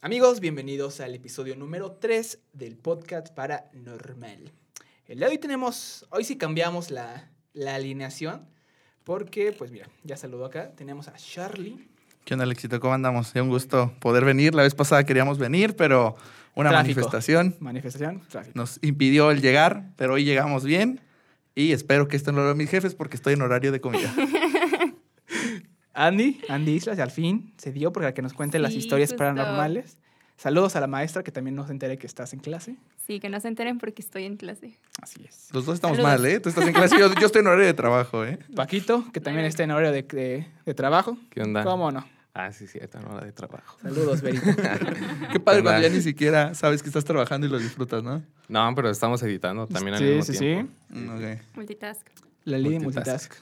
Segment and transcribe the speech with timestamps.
[0.00, 4.52] Amigos, bienvenidos al episodio número 3 del podcast Paranormal.
[5.06, 8.46] El día de hoy tenemos, hoy sí cambiamos la, la alineación,
[9.04, 11.88] porque, pues mira, ya saludó acá, tenemos a Charlie.
[12.24, 12.78] ¿Qué onda, Alexito?
[12.78, 13.34] ¿Cómo andamos?
[13.34, 14.54] Es un gusto poder venir.
[14.54, 16.14] La vez pasada queríamos venir, pero
[16.54, 16.94] una Tráfico.
[17.00, 18.52] manifestación Manifestación, tráfico.
[18.56, 21.00] nos impidió el llegar, pero hoy llegamos bien.
[21.54, 24.14] Y espero que esto no lo vean mis jefes porque estoy en horario de comida.
[26.06, 29.18] Andy, Andy Islas, al fin se dio para que nos cuente las Sí, historias justo.
[29.18, 29.96] paranormales.
[30.36, 32.76] Saludos a la maestra que también nos entere que estás en clase.
[33.06, 34.78] Sí, que no se enteren porque estoy en clase.
[35.02, 35.48] Así es.
[35.52, 36.20] Los dos estamos Saludos.
[36.20, 36.38] mal, ¿eh?
[36.38, 38.38] Tú estás en clase, yo, yo estoy en horario de trabajo, ¿eh?
[38.54, 41.18] Paquito, que también está en horario de, de- de trabajo.
[41.30, 41.64] ¿Qué onda?
[41.64, 42.06] ¿Cómo no?
[42.34, 43.76] Ah, sí, sí, está en hora de trabajo.
[43.82, 44.46] Saludos, Berito.
[45.32, 48.22] Qué padre cuando ya ni siquiera sabes que estás trabajando y lo disfrutas, ¿no?
[48.46, 50.38] No, pero estamos editando también al sí, mismo sí, sí.
[50.38, 50.72] tiempo.
[50.90, 51.56] Mm, ok.
[51.56, 52.06] Multitask.
[52.44, 53.34] La ley de Multitask.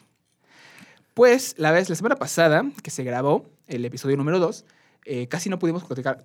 [1.17, 4.67] Pues la vez, la semana pasada que se grabó el episodio número 2,
[5.07, 6.23] eh, casi no pudimos platicar,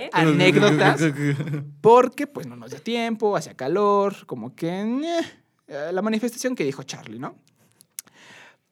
[0.00, 0.10] ¿Qué?
[0.12, 1.00] anécdotas
[1.80, 5.20] porque pues no nos dio tiempo, hacía calor, como que eh,
[5.68, 7.36] eh, la manifestación que dijo Charlie, ¿no?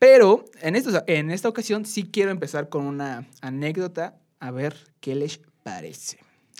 [0.00, 5.14] Pero en, estos- en esta ocasión sí quiero empezar con una anécdota a ver qué
[5.14, 6.18] les parece.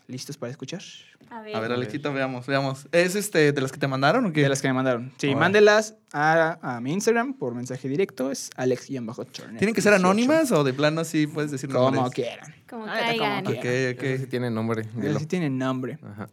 [0.09, 0.83] ¿Listos para escuchar?
[1.31, 1.57] A ver.
[1.57, 2.87] A ver, Alexito, veamos, veamos.
[2.93, 4.43] ¿Es este de las que te mandaron o qué?
[4.43, 5.13] De las que me mandaron.
[5.19, 8.31] Sí, mándelas a, a mi Instagram por mensaje directo.
[8.31, 9.59] Es alex-chornet.
[9.59, 12.15] ¿Tienen que ser anónimas o de plano así puedes decir Como nombres?
[12.15, 12.55] quieran.
[12.71, 13.45] Como Ah, caigan.
[13.45, 13.95] como Ok, quieran.
[13.97, 14.03] ok.
[14.05, 14.89] Ese sí tiene nombre.
[14.95, 15.19] Dilo.
[15.19, 15.99] sí tiene nombre.
[16.03, 16.29] Ajá.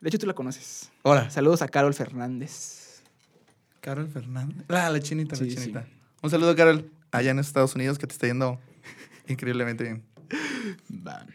[0.00, 0.90] De hecho, tú la conoces.
[1.02, 3.02] Ahora, Saludos a Carol Fernández.
[3.80, 4.64] Carol Fernández.
[4.68, 5.56] Ah, la chinita, Sí, la sí.
[5.56, 5.86] chinita.
[6.22, 8.60] Un saludo, Carol, allá en Estados Unidos, que te está yendo
[9.26, 10.04] increíblemente bien.
[11.04, 11.26] Va.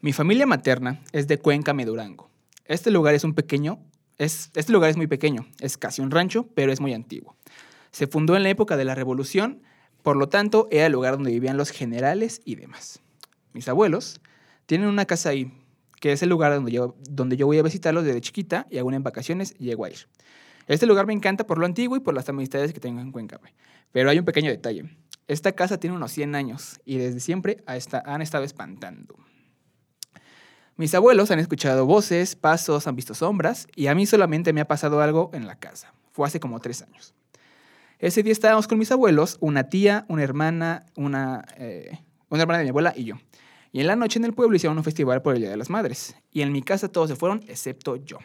[0.00, 2.30] Mi familia materna es de Cuenca, Medurango.
[2.66, 3.80] Este lugar es un pequeño,
[4.16, 7.34] es, este lugar es muy pequeño, es casi un rancho, pero es muy antiguo.
[7.90, 9.60] Se fundó en la época de la Revolución,
[10.04, 13.00] por lo tanto era el lugar donde vivían los generales y demás.
[13.52, 14.20] Mis abuelos
[14.66, 15.50] tienen una casa ahí,
[16.00, 19.02] que es el lugar donde yo, donde yo voy a visitarlos desde chiquita y en
[19.02, 20.06] vacaciones llego a ir.
[20.68, 23.40] Este lugar me encanta por lo antiguo y por las amistades que tengo en Cuenca.
[23.90, 24.96] Pero hay un pequeño detalle.
[25.26, 29.16] Esta casa tiene unos 100 años y desde siempre han estado espantando.
[30.78, 34.68] Mis abuelos han escuchado voces, pasos, han visto sombras y a mí solamente me ha
[34.68, 35.92] pasado algo en la casa.
[36.12, 37.16] Fue hace como tres años.
[37.98, 42.66] Ese día estábamos con mis abuelos, una tía, una hermana, una, eh, una hermana de
[42.66, 43.16] mi abuela y yo.
[43.72, 45.68] Y en la noche en el pueblo hicieron un festival por el Día de las
[45.68, 46.14] Madres.
[46.30, 48.18] Y en mi casa todos se fueron excepto yo.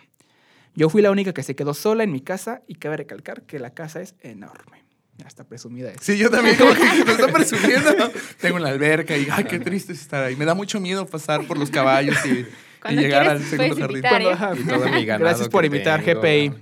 [0.76, 3.58] Yo fui la única que se quedó sola en mi casa y cabe recalcar que
[3.58, 4.83] la casa es enorme.
[5.26, 5.98] Hasta presumida es.
[6.02, 7.92] Sí, yo también, como que me está presumiendo.
[8.40, 10.36] Tengo una alberca y, ay, qué triste es estar ahí.
[10.36, 12.46] Me da mucho miedo pasar por los caballos y,
[12.94, 14.04] llegar al segundo jardín.
[14.04, 14.32] ¿eh?
[14.32, 16.20] ajá, Y todo mi ganado Gracias por invitar, tengo.
[16.22, 16.54] GPI.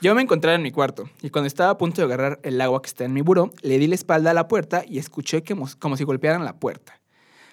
[0.00, 2.82] Yo me encontraba en mi cuarto y cuando estaba a punto de agarrar el agua
[2.82, 5.56] que está en mi buró, le di la espalda a la puerta y escuché que
[5.78, 7.00] como si golpearan la puerta,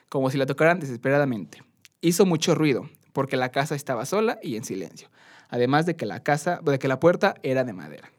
[0.09, 1.63] como si la tocaran desesperadamente.
[2.01, 5.09] Hizo mucho ruido porque la casa estaba sola y en silencio,
[5.49, 8.11] además de que la casa, de que la puerta era de madera.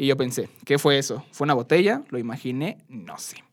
[0.00, 1.26] Y yo pensé, ¿qué fue eso?
[1.30, 2.04] ¿Fue una botella?
[2.08, 2.78] ¿Lo imaginé?
[2.88, 3.44] No sé.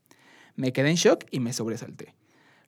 [0.56, 2.16] Me quedé en shock y me sobresalté.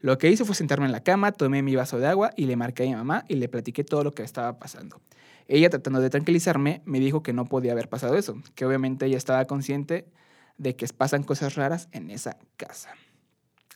[0.02, 2.58] Lo que hice fue sentarme en la cama, tomé mi vaso de agua y le
[2.58, 5.00] marqué a mi mamá y le platiqué todo lo que estaba pasando.
[5.48, 9.16] Ella, tratando de tranquilizarme, me dijo que no podía haber pasado eso, que obviamente ella
[9.16, 10.10] estaba consciente
[10.58, 12.90] de que pasan cosas raras en esa casa.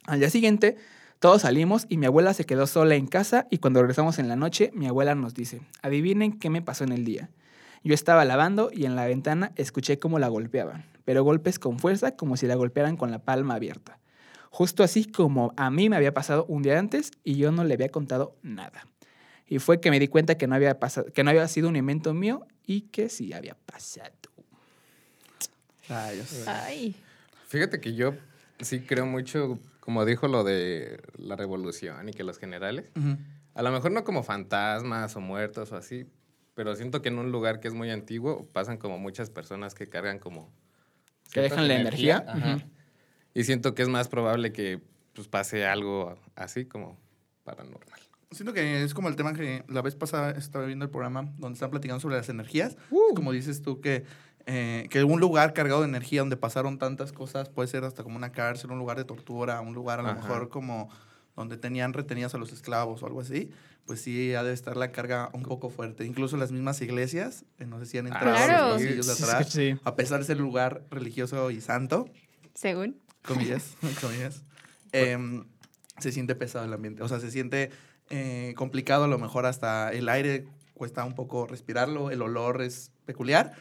[0.06, 0.76] Al día siguiente,
[1.20, 4.36] todos salimos y mi abuela se quedó sola en casa y cuando regresamos en la
[4.36, 7.30] noche, mi abuela nos dice, adivinen qué me pasó en el día.
[7.84, 12.16] Yo estaba lavando y en la ventana escuché cómo la golpeaban, pero golpes con fuerza
[12.16, 14.00] como si la golpearan con la palma abierta.
[14.50, 17.74] Justo así como a mí me había pasado un día antes y yo no le
[17.74, 18.88] había contado nada.
[19.48, 21.76] Y fue que me di cuenta que no había, pasado, que no había sido un
[21.76, 24.14] invento mío y que sí había pasado.
[25.90, 26.48] Rayos.
[26.48, 26.96] Ay.
[27.48, 28.16] Fíjate que yo
[28.62, 33.18] sí creo mucho, como dijo lo de la revolución y que los generales, Ujú.
[33.56, 36.06] a lo mejor no como fantasmas o muertos o así,
[36.56, 39.90] pero siento que en un lugar que es muy antiguo pasan como muchas personas que
[39.90, 40.52] cargan como...
[41.32, 42.24] Que dejan la energía.
[42.28, 42.56] Ajá.
[42.56, 42.66] Ujú.
[43.34, 44.80] Y siento que es más probable que
[45.14, 46.98] pues, pase algo así como
[47.44, 48.00] paranormal.
[48.32, 51.54] Siento que es como el tema que la vez pasada estaba viendo el programa donde
[51.54, 52.78] están platicando sobre las energías.
[52.90, 53.14] Uh.
[53.16, 54.06] Como dices tú, que,
[54.46, 58.16] eh, que un lugar cargado de energía donde pasaron tantas cosas puede ser hasta como
[58.16, 60.22] una cárcel, un lugar de tortura, un lugar a lo Ajá.
[60.22, 60.90] mejor como
[61.36, 63.52] donde tenían retenidas a los esclavos o algo así.
[63.86, 66.06] Pues sí, ha de estar la carga un poco fuerte.
[66.06, 68.64] Incluso las mismas iglesias, eh, no sé si han Ah, entrado a Claro.
[68.70, 69.50] los pasillos de Sí, atrás.
[69.50, 69.76] sí.
[69.84, 72.08] A pesar de ser lugar religioso y santo,
[72.54, 72.98] Según.
[73.26, 74.44] comillas, comillas,
[74.94, 75.44] em,
[76.00, 77.04] se siente pesado el ambiente.
[77.04, 77.72] O sea, se siente
[78.10, 82.92] eh, complicado, a lo mejor hasta el aire cuesta un poco respirarlo, el olor es
[83.06, 83.54] peculiar.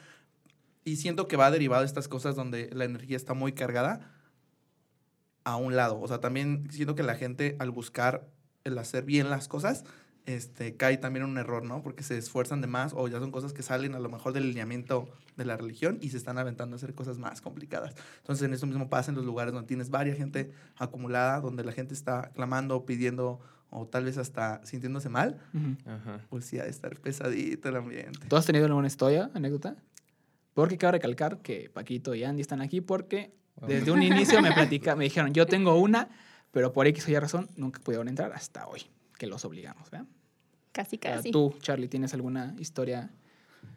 [0.84, 4.10] Y siento que va derivado de estas cosas donde la energía está muy cargada.
[5.44, 6.00] A un lado.
[6.00, 8.28] O sea, también siento que la gente al buscar
[8.64, 9.84] el hacer bien las cosas,
[10.24, 11.82] este, cae también un error, ¿no?
[11.82, 14.48] Porque se esfuerzan de más o ya son cosas que salen a lo mejor del
[14.48, 17.94] lineamiento de la religión y se están aventando a hacer cosas más complicadas.
[18.18, 21.72] Entonces, en eso mismo pasa en los lugares donde tienes varias gente acumulada, donde la
[21.72, 23.40] gente está clamando, pidiendo
[23.70, 25.40] o tal vez hasta sintiéndose mal,
[26.28, 28.26] pues sí, ha de estar pesadito el ambiente.
[28.28, 29.76] ¿Tú has tenido alguna historia, anécdota?
[30.52, 33.32] Porque cabe recalcar que Paquito y Andy están aquí porque
[33.66, 36.08] desde un inicio me platica, me dijeron, yo tengo una,
[36.50, 38.82] pero por X o Y razón nunca pudieron entrar hasta hoy,
[39.18, 40.06] que los obligamos, ¿verdad?
[40.72, 41.30] Casi, casi.
[41.30, 43.10] Tú, Charlie, ¿tienes alguna historia?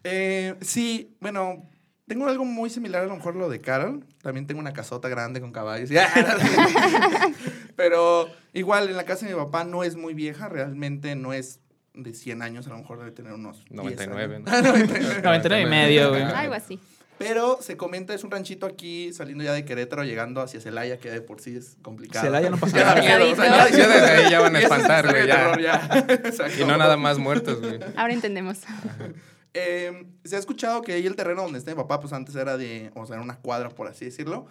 [0.03, 1.63] Eh, sí, bueno,
[2.07, 4.05] tengo algo muy similar a lo mejor lo de Carol.
[4.21, 5.89] También tengo una casota grande con caballos.
[7.75, 11.59] Pero igual en la casa de mi papá no es muy vieja, realmente no es
[11.93, 14.51] de 100 años, a lo mejor debe tener unos 10 99, años.
[14.51, 14.61] ¿no?
[14.61, 15.21] 99.
[15.23, 16.21] 99 y medio, güey.
[16.21, 16.79] Algo así.
[17.17, 21.09] Pero se comenta, es un ranchito aquí, saliendo ya de Querétaro, llegando hacia Celaya, que
[21.09, 22.25] de por sí es complicado.
[22.25, 23.17] Celaya no pasa Ya da nada.
[23.19, 25.57] miedo, o sea, ya- Ya desde ahí ya van a ya espantar, güey, ya.
[25.59, 26.05] ya.
[26.59, 27.79] Y no nada más muertos, güey.
[27.95, 28.59] Ahora entendemos.
[29.53, 32.57] Eh, se ha escuchado que ahí el terreno donde está mi papá, pues antes era
[32.57, 34.47] de, o sea, era una cuadra, por así decirlo.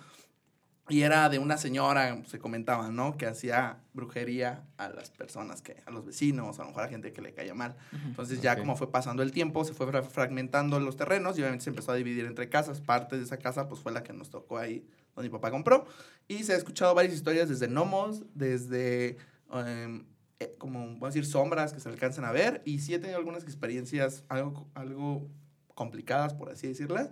[0.91, 3.17] Y era de una señora, se comentaba, ¿no?
[3.17, 7.13] Que hacía brujería a las personas, que a los vecinos, a lo mejor a gente
[7.15, 7.75] que le caía mal.
[8.05, 8.59] Entonces ya Ok.
[8.59, 11.93] como fue pasando el tiempo, se fue fra- fragmentando los terrenos y obviamente se empezó
[11.93, 12.83] a dividir entre casas.
[12.83, 15.87] Parte de esa casa pues fue la que nos tocó ahí donde mi papá compró.
[16.29, 19.17] Y se ha escuchado varias historias desde gnomos, desde
[19.55, 20.05] em,
[20.39, 22.61] eh, como, voy a decir, sombras que se alcanzan a ver.
[22.67, 25.31] Y sí he tenido algunas experiencias algo, algo
[25.75, 27.09] complicadas, por así decirlas.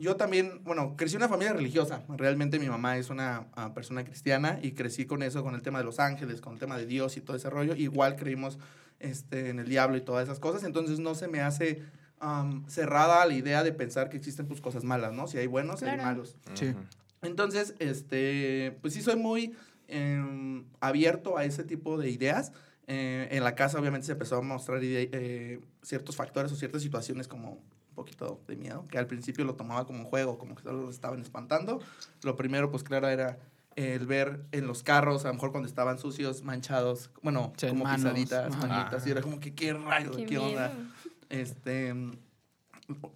[0.00, 2.02] Yo también, bueno, crecí en una familia religiosa.
[2.08, 5.78] Realmente mi mamá es una ah, persona cristiana y crecí con eso, con el tema
[5.78, 7.74] de los ángeles, con el tema de Dios y todo ese rollo.
[7.76, 8.58] Igual creímos
[8.98, 10.64] este, en el diablo y todas esas cosas.
[10.64, 11.82] Entonces no se me hace
[12.66, 15.26] cerrada la idea de pensar que existen pues cosas malas, ¿no?
[15.26, 16.34] Si hay buenos, hay malos.
[16.54, 16.72] Sí.
[17.20, 19.54] Entonces, este, pues sí soy muy
[19.88, 22.52] em, abierto a ese tipo de ideas.
[22.86, 27.28] Eh, en la casa obviamente se empezó a mostrar eh, ciertos factores o ciertas situaciones
[27.28, 27.62] como
[28.00, 30.94] poquito de miedo, que al principio lo tomaba como un juego, como que solo los
[30.94, 31.80] estaban espantando.
[32.22, 33.38] Lo primero, pues claro, era
[33.76, 38.00] el ver en los carros, a lo mejor cuando estaban sucios, manchados, bueno, como manos,
[38.00, 40.72] pisaditas, manitas, y era como que qué rayos, Qué qué, onda.
[41.28, 41.94] Este,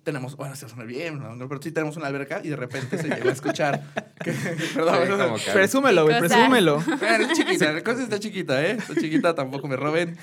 [0.02, 1.48] tenemos, bueno, se suena bien, ¿no?
[1.48, 3.82] pero sí tenemos una alberca y de repente se llegó a escuchar
[4.22, 4.32] que,
[4.74, 5.20] perdón, Sí, perdón.
[5.28, 6.82] como que- Presúmelo, güey, presúmelo.
[7.00, 8.72] Vean, es chiquita, la cosa está chiquita, ¿eh?
[8.72, 10.16] Está chiquita, tampoco me roben.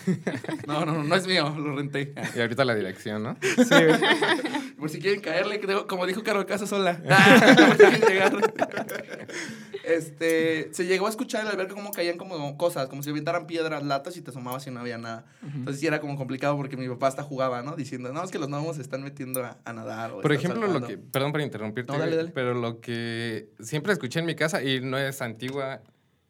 [0.68, 2.14] No, no, no, no es mío, lo renté.
[2.36, 3.38] Y ahorita la dirección, ¿no?
[3.42, 4.00] Sí, güey.
[4.78, 6.98] Por si quieren caerle, creo, como dijo Carol Casa sola.
[7.68, 8.54] Por si quieren llegar.
[9.96, 13.48] Este, se llegó a escuchar en la alberca como caían como cosas, como si aventaran
[13.48, 15.26] piedras, latas y te asomabas y no había nada.
[15.44, 17.76] Entonces sí era como complicado porque mi papá hasta jugaba, ¿no?
[17.76, 20.12] Diciendo, no, es que los gnomos se están metiendo a, a nadar.
[20.12, 20.88] o Por ejemplo, lo saltando".
[20.88, 22.32] que, perdón por interrumpirte, No, dale, dale.
[22.34, 25.82] pero lo que siempre escuché en mi casa y no es antigua,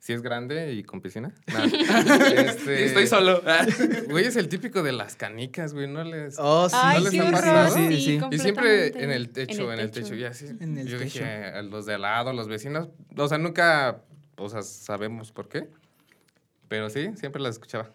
[0.02, 1.32] si es grande y con piscina.
[1.54, 1.64] No.
[1.64, 3.42] Este, estoy solo.
[4.10, 6.36] Güey, es el típico de las canicas, güey, no les...
[6.40, 6.76] Oh, sí.
[6.80, 7.76] Ay, les qué ha pasado?
[7.76, 8.26] Sí, Sí, sí, sí.
[8.32, 10.48] Y siempre en el techo, en el techo, y así.
[10.60, 11.20] En el yo techo.
[11.20, 14.02] dije, a los de al lado, los vecinos, o sea, nunca,
[14.38, 15.70] o sea, sabemos por qué,
[16.68, 17.92] pero sí, siempre las escuchaba.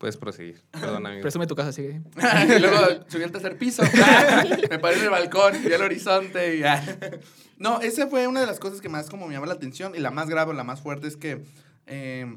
[0.00, 1.20] Puedes proseguir, perdón, amigo.
[1.20, 2.00] Presume tu casa, sigue.
[2.56, 3.82] y luego subí al tercer piso.
[4.70, 6.82] me paré en el balcón, vi el horizonte y ya.
[7.58, 9.98] No, esa fue una de las cosas que más como me llamó la atención y
[9.98, 11.44] la más grave, la más fuerte es que
[11.84, 12.34] eh,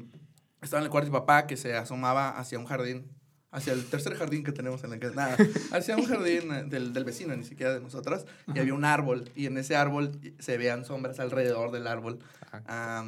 [0.60, 3.10] estaba en el cuarto de mi papá que se asomaba hacia un jardín,
[3.50, 5.36] hacia el tercer jardín que tenemos en la casa, nada,
[5.72, 9.30] hacia un jardín eh, del, del vecino, ni siquiera de nosotros, y había un árbol
[9.34, 12.18] y en ese árbol se veían sombras alrededor del árbol.
[12.52, 13.06] Ajá.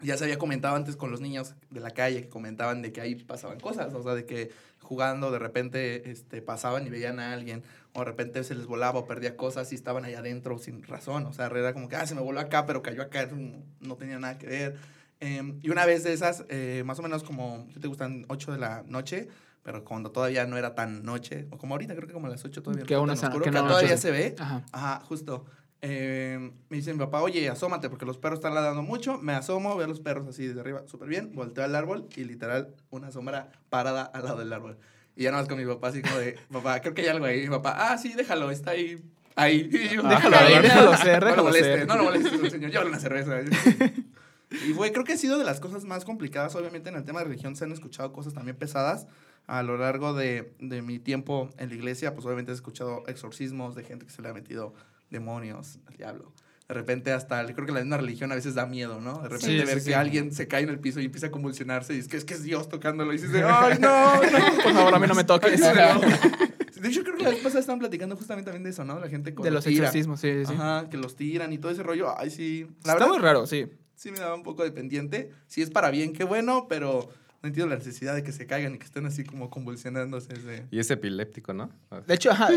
[0.00, 3.00] Ya se había comentado antes con los niños de la calle que comentaban de que
[3.00, 4.50] ahí pasaban cosas, o sea, de que
[4.80, 7.64] jugando de repente este, pasaban y veían a alguien,
[7.94, 11.26] o de repente se les volaba o perdía cosas y estaban ahí adentro sin razón,
[11.26, 13.96] o sea, era como que, ah, se me voló acá, pero cayó acá, no, no
[13.96, 14.76] tenía nada que ver.
[15.20, 18.24] Em, y una vez de esas, eh, más o menos como, ¿qué te gustan?
[18.28, 19.28] 8 de la noche,
[19.64, 22.44] pero cuando todavía no era tan noche, o como ahorita, creo que como a las
[22.44, 24.36] 8 todavía Que no aún tan oscuro, que que no todavía se ve.
[24.38, 24.64] Ajá.
[24.72, 25.44] Ajá, justo.
[25.80, 29.18] Eh, me dice mi papá, oye, asómate porque los perros están ladrando mucho.
[29.18, 31.32] Me asomo, veo a los perros así desde arriba, súper bien.
[31.34, 34.78] Volteo al árbol y literal una sombra parada al lado del árbol.
[35.16, 37.24] Y ya nada más con mi papá así como de, papá, creo que hay algo
[37.26, 37.42] ahí.
[37.42, 39.00] Mi papá, ah, sí, déjalo, está ahí.
[39.36, 39.68] Ahí.
[39.72, 40.62] Y yo, Déjalo "Ah, ahí, cabrón".
[40.62, 41.86] déjalo ser, No lo déjalo moleste, ser.
[41.86, 42.70] no lo moleste, señor.
[42.70, 43.40] Llévale una cerveza.
[44.50, 46.54] Y fue, creo que ha sido de las cosas más complicadas.
[46.56, 49.06] Obviamente en el tema de religión se han escuchado cosas también pesadas.
[49.46, 53.74] A lo largo de, de mi tiempo en la iglesia, pues obviamente he escuchado exorcismos
[53.74, 54.72] de gente que se le ha metido
[55.10, 56.32] demonios, al diablo.
[56.68, 59.14] De repente hasta, creo que la misma religión a veces da miedo, ¿no?
[59.22, 59.88] De repente Sí, ver sí.
[59.88, 62.26] que alguien se cae en el piso y empieza a convulsionarse y es que es,
[62.26, 64.20] que es Dios tocándolo y dices, de, ay, no, no.
[64.62, 65.58] Por favor, a mí no me toques.
[66.78, 69.00] De hecho, creo que la vez pasada estaban platicando justamente también de eso, ¿no?
[69.00, 69.86] La gente De cuando los tira.
[69.86, 70.46] exorcismos, sí, sí.
[70.46, 70.52] sí.
[70.54, 72.16] Ajá, que los tiran y todo ese rollo.
[72.16, 72.66] Ay, sí.
[72.84, 73.66] La Está verdad, muy raro, sí.
[73.96, 75.32] sí me daba un poco de pendiente.
[75.48, 77.08] Si es para bien, qué bueno, pero
[77.42, 80.32] no entiendo la necesidad de que se caigan y que estén así como convulsionándose.
[80.34, 81.68] ese- Y es epiléptico, ¿no?
[82.06, 82.48] De hecho, ajá,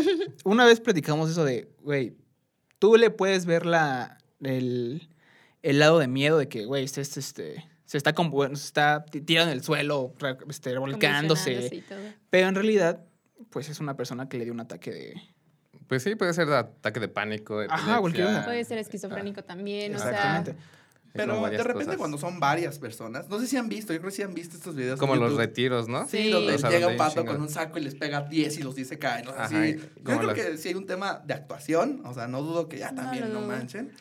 [0.44, 2.14] una vez platicamos eso de, güey,
[2.82, 5.08] tú le puedes ver la, el,
[5.62, 9.20] el lado de miedo de que, güey, este, este, este, se está, se está ti-
[9.20, 10.12] tirado en el suelo,
[10.48, 10.74] este,
[11.82, 12.00] todo.
[12.28, 13.04] Pero en realidad,
[13.50, 15.14] pues es una persona que le dio un ataque de...
[15.86, 17.60] Pues sí, puede ser de ataque de pánico.
[17.68, 18.40] Ajá, cualquier epilepsia.
[18.40, 18.44] cosa.
[18.46, 20.44] Puede ser esquizofrénico también, o sea.
[21.12, 21.96] Pero de repente cosas.
[21.96, 24.56] cuando son varias personas, no sé si han visto, yo creo que sí han visto
[24.56, 24.94] estos videos.
[24.94, 26.08] en Como los retiros, ¿no?
[26.08, 26.30] Sí, Sí.
[26.30, 28.74] donde O sea, llega un pato con un saco y les pega 10 y los
[28.74, 29.26] dice caen.
[29.26, 29.32] ¿no?
[29.32, 32.68] Así, yo creo las- que sí hay un tema de actuación, o sea, no dudo
[32.68, 33.92] que ya también lo no manchen.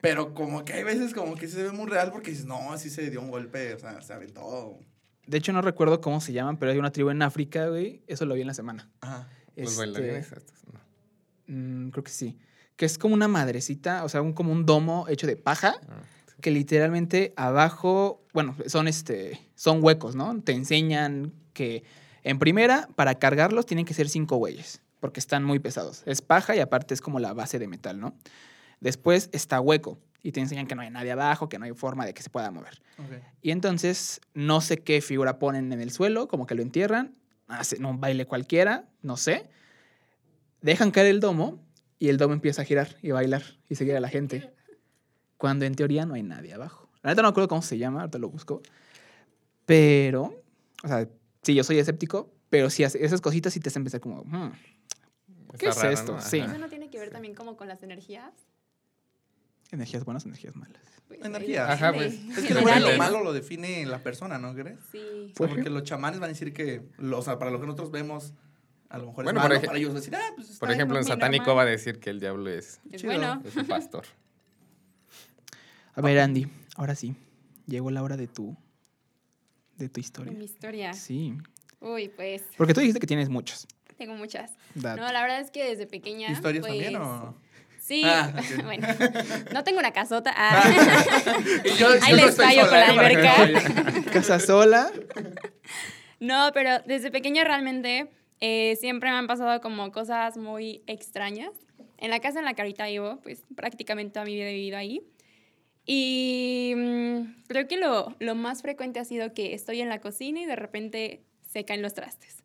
[0.00, 2.90] Pero como que hay veces como que se ve muy real porque dices, no, sí
[2.90, 4.78] se dio un golpe, o sea, se aventó.
[5.26, 8.02] De hecho, no recuerdo cómo se llaman, pero hay una tribu en África, güey.
[8.06, 8.90] Eso lo vi en la semana.
[9.00, 9.26] Ajá.
[9.56, 10.30] Los Este, bailarines.
[10.32, 10.78] estos, no.
[11.46, 12.38] mm, creo que sí.
[12.76, 15.76] Que es como una madrecita, o sea, un, como un domo hecho de paja.
[15.88, 16.02] Ah.
[16.40, 20.40] Que literalmente abajo, bueno, son este, son huecos, ¿no?
[20.40, 21.84] Te enseñan que
[22.22, 26.02] en primera, para cargarlos tienen que ser cinco güeyes, porque están muy pesados.
[26.06, 28.14] Es paja y aparte es como la base de metal, ¿no?
[28.80, 32.06] Después está hueco y te enseñan que no hay nadie abajo, que no hay forma
[32.06, 32.80] de que se pueda mover.
[33.42, 37.14] Y entonces no sé qué figura ponen en el suelo, como que lo entierran,
[37.46, 39.46] hacen un baile cualquiera, no sé.
[40.62, 41.62] Dejan caer el domo
[41.98, 44.50] y el domo empieza a girar y bailar y seguir a la gente.
[45.44, 46.88] Cuando en teoría no hay nadie abajo.
[47.02, 48.62] La neta no me acuerdo cómo se llama, ahorita lo busco.
[49.66, 50.42] Pero,
[50.82, 51.06] o sea,
[51.42, 54.52] sí, yo soy escéptico, pero sí, esas cositas sí te hacen pensar como, hmm,
[55.58, 56.18] ¿Qué Está es esto?
[56.22, 56.38] Sí.
[56.38, 58.32] ¿Eso no tiene que ver también como con las energías?
[59.70, 60.80] energías buenas, energías malas.
[61.08, 61.68] Pues, Energías.
[61.68, 62.14] Ajá, pues.
[62.38, 64.78] Es que lo bueno malo lo define la persona, ¿no crees?
[64.90, 64.98] Sí.
[64.98, 67.60] O sea, Pues, porque los chamanes van a decir que, lo- o sea, para lo
[67.60, 68.32] que nosotros vemos,
[68.88, 71.04] a lo mejor Bueno, es malo, para ellos decir, ah, pues está Por ejemplo, en
[71.04, 71.58] satánico normal.
[71.66, 73.12] va a decir que el diablo es, Es Chido.
[73.12, 73.42] bueno.
[73.44, 74.04] es un pastor.
[75.96, 76.46] A ver, Andy,
[76.76, 77.14] ahora sí,
[77.66, 78.56] llegó la hora de tu,
[79.76, 80.32] de tu historia.
[80.32, 80.92] mi historia.
[80.92, 81.34] Sí,
[81.80, 83.66] Uy, pues porque tú dijiste que tienes muchas.
[83.98, 84.52] tengo muchas.
[84.74, 86.30] No, la verdad es que desde pequeña.
[86.30, 87.34] ¿Historias pues, también o...?
[87.78, 88.32] Sí, Ah,
[88.64, 88.88] bueno.
[89.52, 90.32] No tengo una casota.
[90.34, 90.62] Ah.
[91.64, 94.10] Y yo- Ahí yo les fallo con la alberca.
[94.10, 94.90] Casa sola.
[96.20, 98.08] No, pero desde pequeña realmente
[98.40, 101.50] eh, siempre me han pasado como cosas muy extrañas.
[101.98, 104.78] En la casa en la que ahorita vivo, pues prácticamente toda mi vida he vivido
[104.78, 105.02] ahí.
[105.86, 110.40] Y mm, creo que lo, lo más frecuente ha sido que estoy en la cocina
[110.40, 112.42] y de repente se caen los trastes.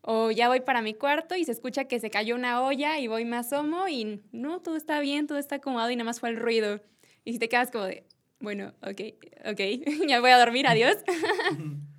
[0.00, 3.06] O ya voy para mi cuarto y se escucha que se cayó una olla y
[3.06, 6.30] voy me asomo y no, todo está bien, todo está acomodado y nada más fue
[6.30, 6.80] el ruido.
[7.24, 8.04] Y si te quedas como de,
[8.40, 9.00] bueno, ok,
[9.50, 9.60] ok,
[10.08, 10.96] ya voy a dormir, adiós.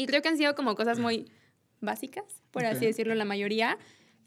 [0.00, 1.28] Y creo que han sido como cosas muy
[1.80, 3.78] básicas, por así decirlo, la mayoría.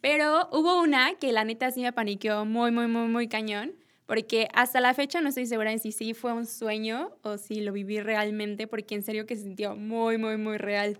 [0.02, 3.72] Pero hubo una que la neta sí me paniqueó muy, muy, muy, muy cañón.
[4.12, 7.62] Porque hasta la fecha no estoy segura en si sí fue un sueño o si
[7.62, 11.00] lo viví realmente, porque en serio que se sintió muy, muy, muy real.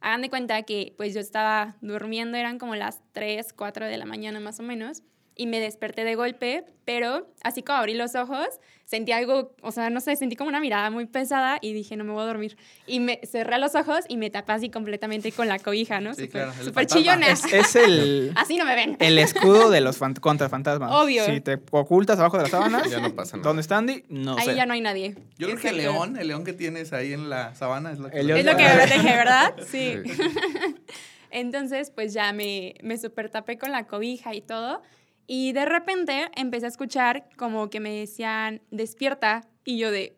[0.00, 4.06] Hagan de cuenta que pues yo estaba durmiendo, eran como las 3, 4 de la
[4.06, 5.02] mañana más o menos,
[5.36, 8.46] y me desperté de golpe, pero así como abrí los ojos,
[8.86, 12.04] sentí algo, o sea, no sé, sentí como una mirada muy pesada y dije, no
[12.04, 12.56] me voy a dormir.
[12.86, 16.14] Y me cerré los ojos y me tapé así completamente con la cobija, ¿no?
[16.14, 16.84] Sí, Súper claro, fantasma.
[16.86, 17.26] chillona.
[17.28, 18.96] Es, es el, Así no me ven.
[19.00, 20.90] el escudo de los fant- contra fantasmas.
[20.92, 21.26] Obvio.
[21.26, 23.48] Si te ocultas abajo de las sábanas, Ya no pasa nada.
[23.48, 24.04] ¿dónde está Andy?
[24.08, 24.54] No Ahí sé.
[24.54, 25.16] ya no hay nadie.
[25.36, 28.08] Yo creo que el león, el león que tienes ahí en la sabana es lo
[28.08, 28.20] que...
[28.20, 29.54] El león Es lo que me protege, ¿verdad?
[29.70, 29.94] Sí.
[30.04, 30.22] Sí.
[31.30, 34.80] Entonces, pues ya me, me super tapé con la cobija y todo.
[35.26, 39.42] Y de repente empecé a escuchar como que me decían, despierta.
[39.64, 40.16] Y yo de,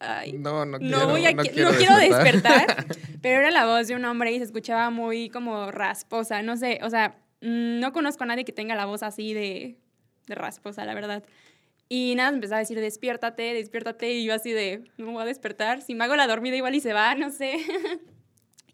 [0.00, 2.66] ay, No, no no, quiero, voy a no qui- quiero, no quiero despertar.
[2.76, 2.96] despertar.
[3.22, 6.42] Pero era la voz de un hombre y se escuchaba muy como rasposa.
[6.42, 9.78] No sé, o sea, mm, no conozco a nadie que tenga la voz así de,
[10.26, 11.22] de rasposa, la verdad.
[11.88, 14.12] Y nada, me empezaba a decir, despiértate, despiértate.
[14.14, 15.80] Y yo así de, no me voy a despertar.
[15.82, 17.56] Si me hago la dormida igual y se va, no sé.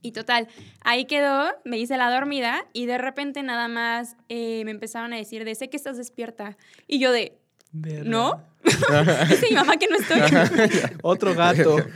[0.03, 0.49] y total,
[0.83, 5.17] ahí quedó, me hice la dormida y de repente nada más eh, me empezaron a
[5.17, 6.57] decir de, sé que estás despierta.
[6.87, 7.39] Y yo de,
[7.73, 8.43] ¿no?
[9.29, 10.21] Dice mi mamá que no estoy.
[11.03, 11.77] Otro gato.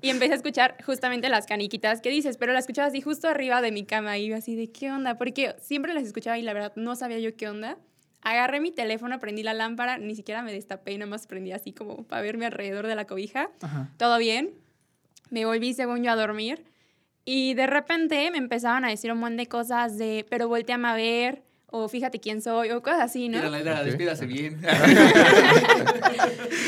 [0.00, 3.60] Y empecé a escuchar justamente las caniquitas que dices, pero las escuchaba así justo arriba
[3.60, 5.18] de mi cama y yo así de, ¿qué onda?
[5.18, 7.78] Porque siempre las escuchaba y la verdad no sabía yo qué onda.
[8.22, 11.72] Agarré mi teléfono, prendí la lámpara, ni siquiera me destapé y nada más prendí así
[11.72, 13.50] como para verme alrededor de la cobija.
[13.60, 13.90] Ajá.
[13.96, 14.54] Todo bien.
[15.30, 16.64] Me volví según yo a dormir
[17.24, 20.94] y de repente me empezaban a decir un montón de cosas de, pero volteame a
[20.94, 23.36] ver o fíjate quién soy o cosas así, ¿no?
[23.38, 24.58] Mira, la neta, despídase bien.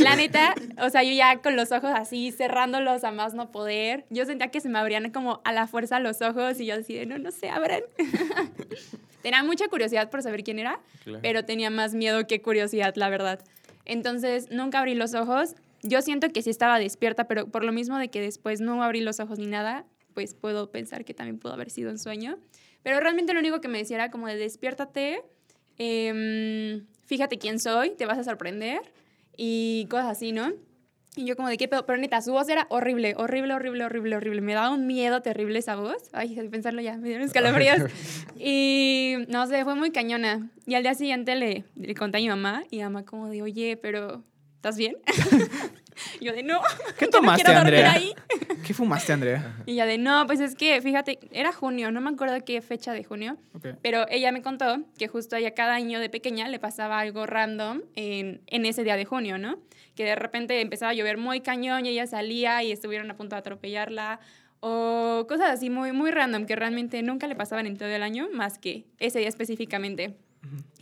[0.02, 4.04] La neta, o sea, yo ya con los ojos así, cerrándolos a más no poder,
[4.10, 6.94] yo sentía que se me abrían como a la fuerza los ojos y yo así
[6.94, 7.80] de, no, no se abran.
[9.22, 11.20] tenía mucha curiosidad por saber quién era, Claro.
[11.22, 13.40] pero tenía más miedo que curiosidad, la verdad.
[13.84, 15.54] Entonces, nunca abrí los ojos.
[15.82, 19.00] Yo siento que sí estaba despierta, pero por lo mismo de que después no abrí
[19.00, 22.38] los ojos ni nada, pues puedo pensar que también pudo haber sido un sueño.
[22.82, 25.22] Pero realmente lo único que me decía era como de despiértate,
[25.78, 28.80] em, fíjate quién soy, te vas a sorprender
[29.36, 30.52] y cosas así, ¿no?
[31.16, 34.16] Y yo como de qué pedo, pero neta, su voz era horrible, horrible, horrible, horrible,
[34.16, 34.40] horrible.
[34.42, 36.08] Me daba un miedo terrible esa voz.
[36.12, 37.90] Ay, al pensarlo ya, me dieron escalofríos.
[38.36, 40.50] y no sé, fue muy cañona.
[40.66, 43.42] Y al día siguiente le, le conté a mi mamá y mi mamá como de,
[43.42, 44.22] oye, pero
[44.60, 44.98] ¿estás bien?
[46.20, 46.60] yo de, no.
[46.98, 47.92] ¿Qué no tomaste, quiero dormir Andrea?
[47.94, 48.14] ahí.
[48.66, 49.56] ¿Qué fumaste, Andrea?
[49.64, 52.92] Y ella de, no, pues es que, fíjate, era junio, no me acuerdo qué fecha
[52.92, 53.68] de junio, Ok.
[53.80, 57.80] pero ella me contó que justo ella cada año de pequeña le pasaba algo random
[57.96, 59.58] en, en ese día de junio, ¿no?
[59.94, 63.34] Que de repente empezaba a llover muy cañón y ella salía y estuvieron a punto
[63.36, 64.20] de atropellarla.
[64.60, 68.28] O cosas así muy, muy random que realmente nunca le pasaban en todo el año,
[68.34, 70.16] más que ese día específicamente.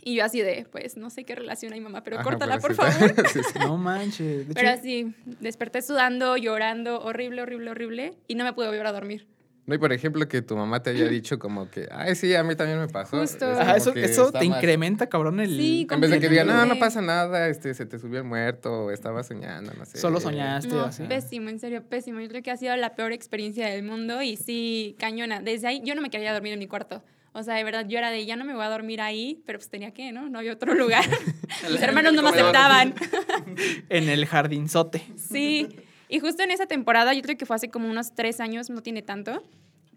[0.03, 2.75] Y yo así de, pues no sé qué relación hay, mamá, pero Ajá, córtala, por
[2.75, 3.15] pobrecita.
[3.15, 3.27] favor.
[3.33, 3.59] Sí, sí.
[3.63, 4.47] No manches.
[4.47, 8.87] De Pero hecho, así, desperté sudando, llorando, horrible, horrible, horrible, y no me pude volver
[8.87, 9.27] a dormir.
[9.65, 12.43] No, y por ejemplo, que tu mamá te haya dicho como que, ay, sí, a
[12.43, 13.19] mí también me pasó.
[13.19, 13.51] Justo.
[13.51, 15.49] Es Ajá, como eso, eso te más- incrementa, cabrón, el...
[15.55, 18.23] Sí, En vez de que diga, no, no pasa nada, este, se te subió el
[18.25, 19.99] muerto, o estaba soñando, no sé.
[19.99, 21.03] Solo soñaste No, así.
[21.03, 22.19] pésimo, en serio, pésimo.
[22.19, 25.39] Yo creo que ha sido la peor experiencia del mundo y sí, cañona.
[25.39, 27.03] Desde ahí yo no me quería dormir en mi cuarto.
[27.33, 29.59] O sea, de verdad, yo era de, ya no me voy a dormir ahí, pero
[29.59, 30.29] pues tenía que, ¿no?
[30.29, 31.05] No había otro lugar.
[31.69, 32.95] Mis hermanos no me aceptaban.
[33.89, 35.01] En el jardinzote.
[35.15, 35.67] Sí.
[36.07, 38.81] Y justo en esa temporada, yo creo que fue hace como unos tres años, no
[38.81, 39.43] tiene tanto,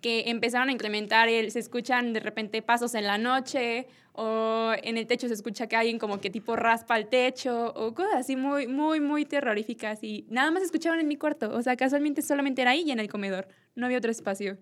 [0.03, 4.99] que empezaron a implementar el, se escuchan de repente pasos en la noche o en
[4.99, 8.37] el techo se escucha que alguien como que tipo raspa el techo o cosas así
[8.37, 11.55] muy, muy, muy terroríficas y nada más escuchaban en mi cuarto.
[11.55, 13.49] O sea, casualmente solamente era ahí y en el comedor.
[13.75, 14.59] No había otro espacio.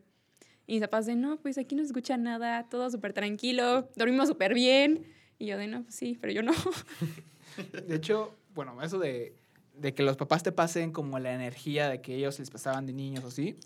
[0.71, 4.29] Y mis papás de, no, pues aquí no se escucha nada, todo súper tranquilo, dormimos
[4.29, 5.05] súper bien.
[5.37, 6.53] Y yo de, no, pues sí, pero yo no.
[7.89, 9.35] De hecho, bueno, eso de,
[9.75, 12.93] de que los papás te pasen como la energía de que ellos les pasaban de
[12.93, 13.57] niños o así,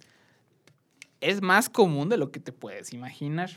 [1.21, 3.51] es más común de lo que te puedes imaginar.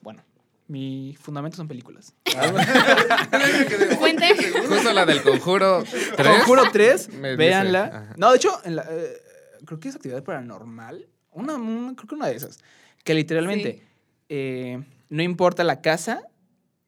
[0.00, 0.24] Bueno,
[0.68, 2.14] mi fundamento son películas.
[3.98, 4.26] Fuente.
[4.68, 5.84] Justo la del conjuro
[6.16, 6.28] 3.
[6.38, 7.84] Conjuro 3, Me dice, véanla.
[7.84, 8.14] ajá.
[8.16, 9.20] No, de hecho, en la, eh,
[9.66, 11.08] creo que es actividad paranormal.
[11.32, 12.60] Una, una- creo que una de esas.
[13.04, 13.82] Que literalmente, Sí.
[14.28, 16.22] eh, no importa la casa,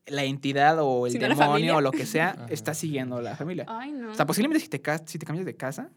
[0.06, 2.46] la entidad o el Sino demonio o lo que sea, Ajá.
[2.50, 3.64] está siguiendo a la familia.
[3.68, 4.10] Ay, no.
[4.12, 5.88] O sea, posiblemente si te, si te cambias de casa,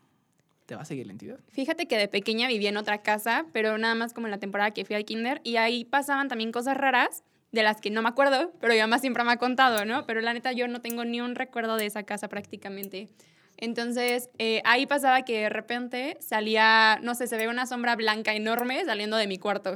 [0.65, 1.39] te va a seguir la entidad.
[1.49, 4.71] Fíjate que de pequeña vivía en otra casa, pero nada más como en la temporada
[4.71, 8.09] que fui al kinder, y ahí pasaban también cosas raras de las que no me
[8.09, 10.05] acuerdo, pero mi mamá siempre me ha contado, ¿no?
[10.05, 13.07] Pero la neta yo no tengo ni un recuerdo de esa casa prácticamente.
[13.57, 18.33] Entonces, eh, ahí pasaba que de repente salía, no sé, se ve una sombra blanca
[18.35, 19.75] enorme saliendo de mi cuarto.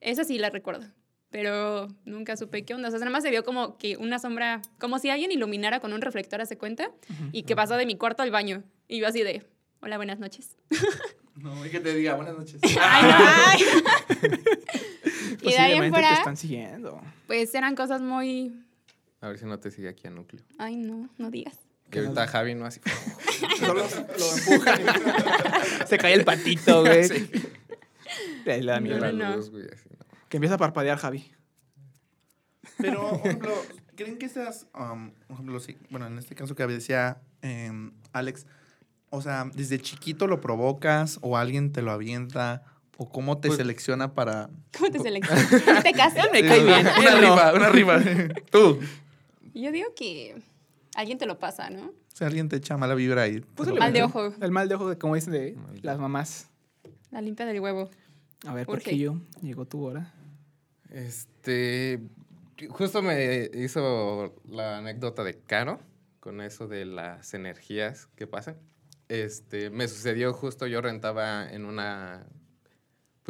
[0.00, 0.86] Esa sí la recuerdo,
[1.30, 2.88] pero nunca supe qué onda.
[2.88, 5.92] O sea, nada más se vio como que una sombra, como si alguien iluminara con
[5.92, 6.90] un reflector, hace cuenta,
[7.32, 8.64] y que pasó de mi cuarto al baño.
[8.88, 9.46] Y yo así de,
[9.80, 10.56] hola, buenas noches.
[11.36, 12.60] No, y que te diga buenas noches.
[12.80, 13.16] Ay, no,
[13.46, 13.62] ay.
[15.40, 17.00] y de ahí en Posiblemente te fuera, están siguiendo.
[17.26, 18.52] pues eran cosas muy.
[19.22, 20.42] A ver si no te sigue aquí a núcleo.
[20.58, 21.58] Ay, no, no digas.
[21.90, 22.80] Que ahorita Javi no así.
[23.58, 24.80] Solo lo empujan.
[25.86, 27.10] Se cae el patito, güey.
[28.46, 28.96] Ahí le da miedo.
[28.98, 29.36] No, la no, no.
[29.36, 30.04] luz, güey, así, ¿no?
[30.28, 31.30] Que empieza a parpadear Javi.
[32.78, 33.52] Pero, por ejemplo,
[33.96, 38.46] ¿creen que esas, um, por ejemplo, sí, bueno, en este caso que decía em, Alex,
[39.10, 42.62] o sea, desde chiquito lo provocas o alguien te lo avienta
[42.96, 44.50] o cómo te Pues- selecciona para...
[44.76, 45.82] ¿Cómo te seleccionas?
[45.82, 46.28] ¿Te casas?
[46.32, 46.86] Me cae bien.
[46.86, 47.10] Una Él no.
[47.34, 48.00] arriba, una arriba.
[48.50, 48.78] Tú.
[49.54, 50.36] Yo digo que
[51.00, 51.86] alguien te lo pasa, ¿no?
[51.88, 53.40] O sea, alguien te echa mala vibra ahí.
[53.40, 53.80] Posiblemente.
[53.80, 54.34] Mal de ojo.
[54.40, 56.48] El mal de ojo, de, como dicen de las mamás.
[57.10, 57.90] La limpia del huevo.
[58.46, 58.84] A ver, Urge.
[58.84, 60.12] Porquillo, llegó tu hora.
[60.90, 62.00] Este.
[62.68, 65.80] Justo me hizo la anécdota de Caro
[66.20, 68.56] con eso de las energías que pasan.
[69.08, 72.26] Este, me sucedió justo, yo rentaba en una.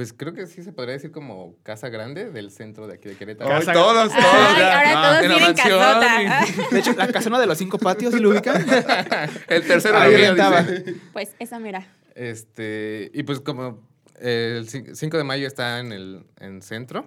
[0.01, 3.17] Pues creo que sí se podría decir como casa grande del centro de aquí de
[3.17, 3.51] Querétaro.
[3.51, 4.25] Casa- todos, todos.
[4.25, 4.79] Ay, ya.
[4.79, 6.71] ahora Ah, todos en la tienen mansión casota.
[6.71, 8.65] De hecho, la casona de los cinco patios, ¿sí lo ubican?
[9.49, 11.01] El tercero Ahí.
[11.13, 11.87] Pues esa mera.
[12.15, 13.87] Este, y pues como
[14.19, 17.07] el cin- 5 de mayo está en el en centro,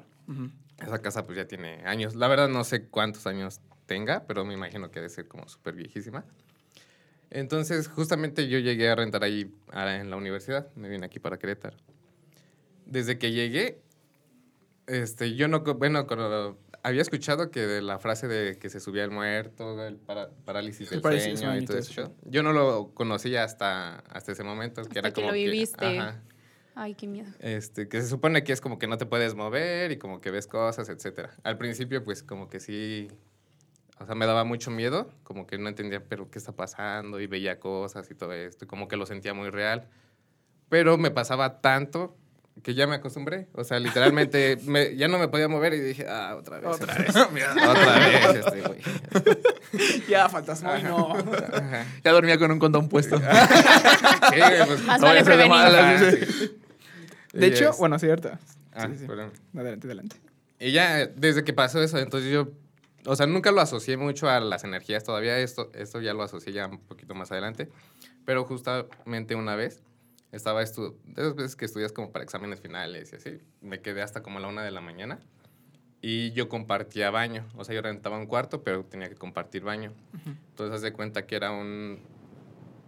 [0.79, 2.13] esa casa pues ya tiene años.
[2.13, 5.73] La verdad no sé cuántos años tenga, pero me imagino que debe ser como súper
[5.73, 6.25] viejísima.
[7.31, 10.67] Entonces, justamente yo llegué a rentar ahí en la universidad.
[10.75, 11.75] Me vine aquí para Querétaro.
[12.85, 13.81] Desde que llegué,
[14.87, 19.03] este, yo no, bueno, con- había escuchado que de la frase de que se subía
[19.05, 22.13] el muerto, el para- parálisis El del parálisis sueño y todo eso.
[22.25, 24.81] Yo no lo conocía hasta, hasta ese momento.
[24.81, 25.85] Hasta que era que como lo viviste.
[25.99, 26.21] ajá.
[26.75, 27.29] Ay, qué miedo.
[27.39, 30.31] Este, que se supone que es como que no te puedes mover y como que
[30.31, 31.35] ves cosas, etcétera.
[31.43, 33.09] Al principio, pues como que sí,
[33.99, 37.27] o sea, me daba mucho miedo, como que no entendía, pero qué está pasando, y
[37.27, 39.87] veía cosas y todo esto, y como que lo sentía muy real.
[40.67, 42.17] Pero me pasaba tanto
[42.61, 43.47] que ya me acostumbré.
[43.53, 46.67] O sea, literalmente me- ya no me podía mover y dije, ah, otra vez.
[46.69, 48.79] Otra este, otra vez este güey.
[50.07, 51.13] Ya, fantasma, no.
[51.15, 51.85] Ajá.
[52.03, 53.17] Ya dormía con un condón puesto.
[53.17, 53.23] Sí,
[54.67, 55.49] pues, Más vale prevenir.
[55.49, 56.01] malas.
[56.01, 56.17] ah, sí.
[56.25, 56.57] sí.
[57.33, 58.29] De Y hecho, es- bueno, cierto.
[58.73, 59.05] ah, sí, sí.
[59.07, 59.31] perdón.
[59.55, 60.15] Adelante, adelante.
[60.59, 62.49] Y ya, desde que pasó eso, entonces yo,
[63.05, 66.53] o sea, nunca lo asocié mucho a las energías todavía, esto, esto ya lo asocié
[66.53, 67.69] ya un poquito más adelante,
[68.25, 69.81] pero justamente una vez
[70.33, 74.01] estaba estudiando, de esas veces que estudias como para exámenes finales y así, me quedé
[74.01, 75.19] hasta como a la una de la mañana
[76.01, 79.93] y yo compartía baño, o sea, yo rentaba un cuarto, pero tenía que compartir baño.
[80.49, 81.99] Entonces, haz de cuenta que era un,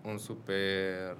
[0.04, 1.16] un súper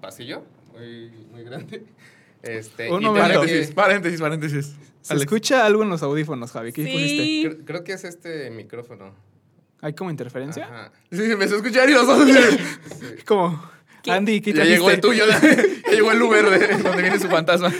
[0.00, 1.84] pasillo, muy, muy grande.
[2.42, 3.40] Este, Un momento.
[3.40, 4.76] que- Paréntesis, paréntesis, paréntesis.
[5.00, 5.22] Se Alex.
[5.24, 6.74] escucha algo en los audífonos, Javi.
[6.74, 7.22] ¿Qué pusiste?
[7.24, 7.42] Sí.
[7.48, 9.14] Creo, creo que es este micrófono.
[9.80, 10.66] ¿Hay como interferencia?
[10.66, 10.92] Ajá.
[11.10, 12.28] Sí, se empezó a escuchar y los dos.
[13.00, 13.06] Sí.
[13.24, 13.62] ¿Cómo?
[14.04, 14.12] ¿Qué?
[14.12, 15.24] Andy, ¿qué Ya llegó el tuyo.
[15.86, 17.72] Ya llegó el Uber de donde viene su fantasma.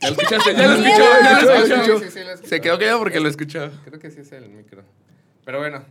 [0.00, 1.98] Ya lo escuchaste, ya lo ¡Qué escuchó, ya lo escuchó.
[1.98, 2.48] Sí, sí, sí, lo escuché.
[2.48, 3.70] Se quedó callado porque lo escuchó.
[3.84, 4.84] Creo que sí es el micro.
[5.44, 5.84] Pero bueno.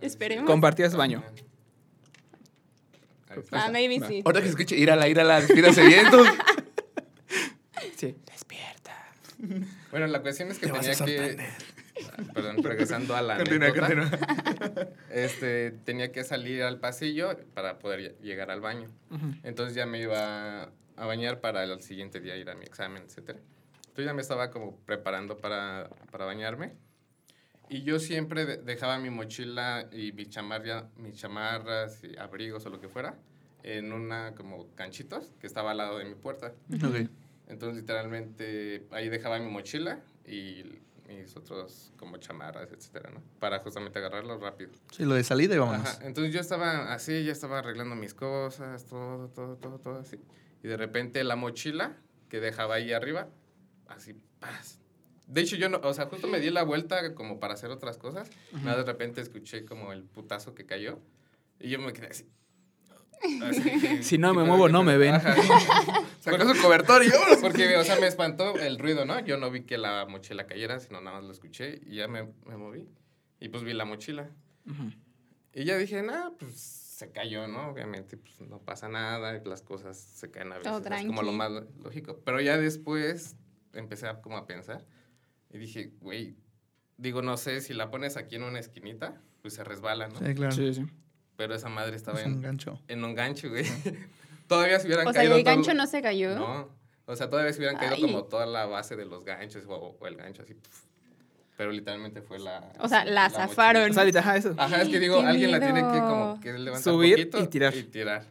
[0.00, 0.46] Esperemos.
[0.46, 1.22] Compartías baño.
[3.28, 3.66] Ahí está.
[3.66, 4.22] Ah, maybe sí.
[4.24, 6.10] Ahorita que escuche, írala, írala, despídase bien.
[6.10, 6.24] tú.
[7.96, 8.16] Sí.
[8.26, 9.12] Despierta.
[9.90, 10.94] Bueno, la cuestión es que Te tenía
[11.36, 11.48] que.
[12.34, 13.36] Perdón, regresando a la.
[13.38, 14.88] Continúa, anécdota, continúa.
[15.10, 18.88] Este, tenía que salir al pasillo para poder lle- llegar al baño.
[19.10, 19.34] Ujú.
[19.42, 20.64] Entonces ya me iba
[20.96, 23.36] a bañar para el siguiente día ir a mi examen, etc.
[23.88, 26.72] Entonces ya me estaba como preparando para, para bañarme.
[27.68, 32.70] Y yo siempre de- dejaba mi mochila y mi chamarra, mis chamarras y abrigos o
[32.70, 33.16] lo que fuera
[33.62, 36.52] en una como canchitos que estaba al lado de mi puerta.
[36.74, 37.08] Ok.
[37.48, 40.64] Entonces literalmente ahí dejaba mi mochila y
[41.16, 43.22] mis otros como chamarras, etcétera, ¿no?
[43.38, 44.70] Para justamente agarrarlo rápido.
[44.92, 45.86] Sí, lo de salida y vámonos.
[45.86, 50.18] Ajá, Entonces yo estaba así, ya estaba arreglando mis cosas, todo, todo, todo, todo así.
[50.62, 51.96] Y de repente la mochila
[52.28, 53.28] que dejaba ahí arriba,
[53.88, 54.78] así, paz.
[55.26, 57.98] De hecho, yo no, o sea, justo me di la vuelta como para hacer otras
[57.98, 58.28] cosas.
[58.52, 60.98] Nada, de repente escuché como el putazo que cayó.
[61.60, 62.28] Y yo me quedé así.
[63.42, 63.62] Así,
[64.02, 65.14] Si no ¿qué me muevo, no me ven.
[65.14, 65.34] Ajá.
[66.20, 67.38] Sacó su cobertor y vámonos.
[67.38, 69.18] Porque, o sea, me espantó el ruido, ¿no?
[69.20, 72.28] Yo no vi que la mochila cayera, sino nada más lo escuché y ya me,
[72.46, 72.88] me moví.
[73.40, 74.30] Y pues vi la mochila.
[74.66, 74.92] Ujú.
[75.54, 76.54] Y ya dije, nada, pues
[77.00, 77.68] se cayó, ¿no?
[77.68, 80.70] Obviamente, pues no pasa nada, las cosas se caen a veces.
[80.70, 81.50] Todo es como lo más
[81.82, 82.20] lógico.
[82.24, 83.36] Pero ya después
[83.72, 84.86] empecé a, como a pensar
[85.50, 86.36] y dije, güey,
[86.98, 90.18] digo, no sé, si la pones aquí en una esquinita, pues se resbala, ¿no?
[90.18, 90.52] Sí, claro.
[90.52, 90.86] Sí, sí.
[91.40, 92.78] Pero esa madre estaba Es un en, gancho.
[92.86, 93.64] en un gancho, güey.
[94.46, 95.36] todavía se hubieran O sea, caído.
[95.36, 96.34] el todo- gancho no se cayó.
[96.36, 96.68] No.
[97.06, 98.02] O sea, todavía se hubieran caído Ay.
[98.02, 100.52] como toda la base de los ganchos o, o el gancho así.
[100.52, 100.84] pf.
[101.56, 102.70] Pero literalmente fue la.
[102.78, 103.46] O sea, la mochila.
[103.48, 103.90] zafaron.
[103.90, 104.54] O sea, ajá, eso.
[104.58, 106.08] Ajá, es que digo, Qué alguien la tiene que miedo.
[106.08, 107.74] como que levantar Subir poquito y tirar.
[107.74, 108.24] Y tirar.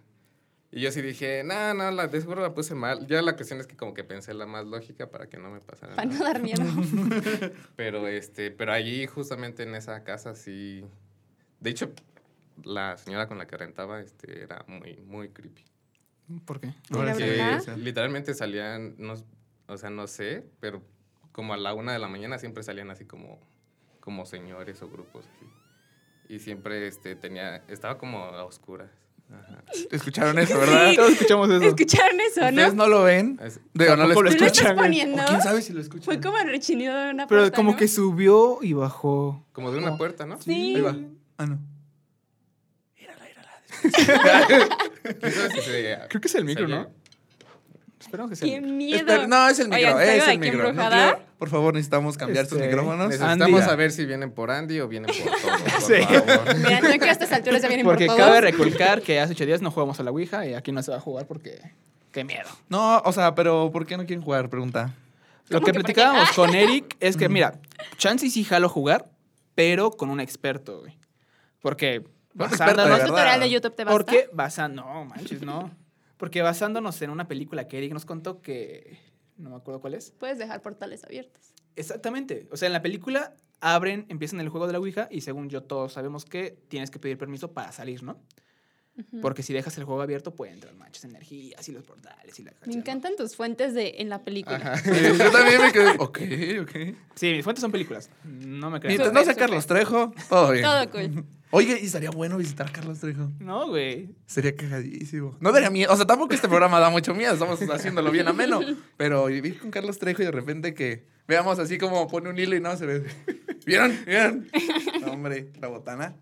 [0.71, 3.07] Y yo sí dije, no, no, la, de seguro la puse mal.
[3.07, 5.61] Ya la cuestión es que como que pensé la más lógica para que no me
[5.61, 6.61] pasara Para no dar miedo.
[7.75, 10.85] Pero este, pero allí justamente en esa casa sí.
[11.59, 11.91] De hecho,
[12.63, 15.63] la señora con la que rentaba este, era muy, muy creepy.
[16.45, 16.73] ¿Por qué?
[17.65, 17.71] Sí.
[17.77, 19.15] literalmente salían, no,
[19.67, 20.81] o sea, no sé, pero
[21.31, 23.39] como a la una de la mañana siempre salían así como,
[23.99, 25.45] como señores o grupos así.
[26.33, 28.91] Y siempre este, tenía, estaba como a oscuras.
[29.31, 29.63] Ajá.
[29.91, 30.89] Escucharon eso, ¿verdad?
[30.89, 30.95] Sí.
[30.95, 31.63] Todos escuchamos eso.
[31.63, 32.83] ¿Escucharon eso, Ustedes no?
[32.83, 33.39] no lo ven.
[33.43, 34.75] Es- Digo, no lo lo ¿Tú lo escuchan.
[34.75, 34.85] güey.
[34.87, 35.23] poniendo?
[35.23, 36.05] O quién sabe si lo escuchan.
[36.05, 37.77] Fue como el rechinido de una Pero puerta, como ¿no?
[37.77, 39.45] que subió y bajó.
[39.51, 40.39] como de una puerta, ¿no?
[40.41, 40.75] Sí.
[40.75, 40.95] Ahí va.
[41.37, 41.59] Ah, no.
[42.95, 43.68] ¿Quién sabe si se-
[46.09, 46.89] Creo que es el micro, ¿no?
[47.99, 48.47] Esperamos que sea.
[48.47, 49.05] ¡Qué el micro.
[49.05, 49.27] miedo!
[49.27, 49.95] No, es el micro.
[49.95, 50.73] Oigan, ¿traigo es el micro.
[50.73, 53.07] Nucleo, por favor, necesitamos cambiar estos Este, micrófonos.
[53.09, 53.69] Necesitamos Andy.
[53.69, 56.01] saber si vienen por Andy o vienen por todos, por Sí.
[56.03, 56.55] favor.
[56.57, 58.19] Mira, creo que a estas alturas ya vienen por Porque todos.
[58.19, 60.91] cabe recalcar que hace ocho días no jugamos a la Ouija y aquí no se
[60.91, 61.59] va a jugar porque.
[62.13, 62.49] ¡Qué miedo!
[62.69, 64.49] No, o sea, pero ¿por qué no quieren jugar?
[64.49, 64.93] Pregunta.
[65.49, 67.59] Lo ¿Cómo que que por platicábamos con Eric es que, mira,
[67.97, 69.09] chance sí jalo jugar,
[69.55, 70.97] pero con un experto, güey.
[71.59, 73.07] Porque basándonos, de ¿Un verdad.
[73.07, 73.97] tutorial de YouTube te basta?
[73.97, 75.71] porque basando, no, manches, no.
[76.17, 78.99] Porque basándonos en una película que Eric nos contó que
[79.37, 80.11] no me acuerdo cuál es.
[80.11, 81.53] Puedes dejar portales abiertos.
[81.75, 82.47] Exactamente.
[82.51, 85.63] O sea, en la película abren, empiezan el juego de la Ouija y según yo
[85.63, 88.21] todos sabemos que tienes que pedir permiso para salir, ¿no?
[89.21, 92.51] Porque si dejas el juego abierto pueden entrar manchas, energías y los portales y la
[92.65, 94.57] Me encantan tus fuentes de en la película.
[94.57, 94.77] Ajá.
[94.77, 95.91] Sí, yo también me quedé.
[95.99, 96.19] Ok,
[96.61, 96.97] ok.
[97.15, 98.09] Sí, mis fuentes son películas.
[98.25, 98.97] No me crean.
[98.97, 100.65] Mientras no sea Carlos Trejo, todo bien.
[100.65, 101.25] Todo cool.
[101.51, 103.31] Oye, y estaría bueno visitar a Carlos Trejo.
[103.39, 104.09] No, güey.
[104.25, 105.35] Sería cagadísimo.
[105.39, 105.91] No daría miedo.
[105.91, 107.33] O sea, tampoco este programa da mucho miedo.
[107.33, 108.59] Estamos haciéndolo bien ameno.
[108.97, 112.55] Pero vivir con Carlos Trejo y de repente que Veamos así como pone un hilo
[112.55, 113.05] y no se ve.
[113.63, 113.95] ¿Vieron?
[114.03, 114.49] ¿Vieron?
[114.99, 116.15] No, hombre, la botana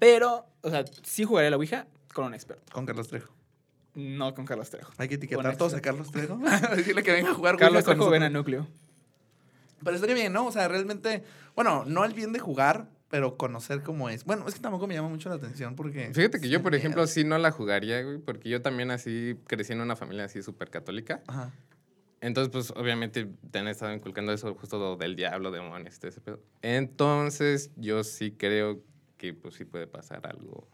[0.00, 2.72] Pero, o sea, sí jugaría la Ouija con un experto.
[2.72, 3.32] con Carlos Trejo.
[3.94, 4.92] No con Carlos Trejo.
[4.98, 5.80] Hay que etiquetar todos a.
[5.80, 6.40] Carlos Trejo.
[6.76, 8.66] Decirle que venga a jugar Carlos con Trejo ven a núcleo.
[9.84, 10.44] Pero estaría bien, ¿no?
[10.46, 11.22] O sea, realmente,
[11.54, 14.24] bueno, no el bien de jugar, pero conocer cómo es.
[14.24, 16.10] Bueno, es que tampoco me llama mucho la atención porque...
[16.14, 17.06] Fíjate que yo, por ejemplo, da.
[17.06, 20.70] sí no la jugaría, güey, porque yo también así crecí en una familia así súper
[20.70, 21.22] católica.
[21.26, 21.52] Ajá.
[22.22, 26.22] Entonces, pues, obviamente, te han estado inculcando eso justo lo del diablo, demonios, todo ese
[26.22, 26.40] pedo.
[26.62, 28.82] Entonces, yo sí creo
[29.18, 30.66] que, pues, sí puede pasar algo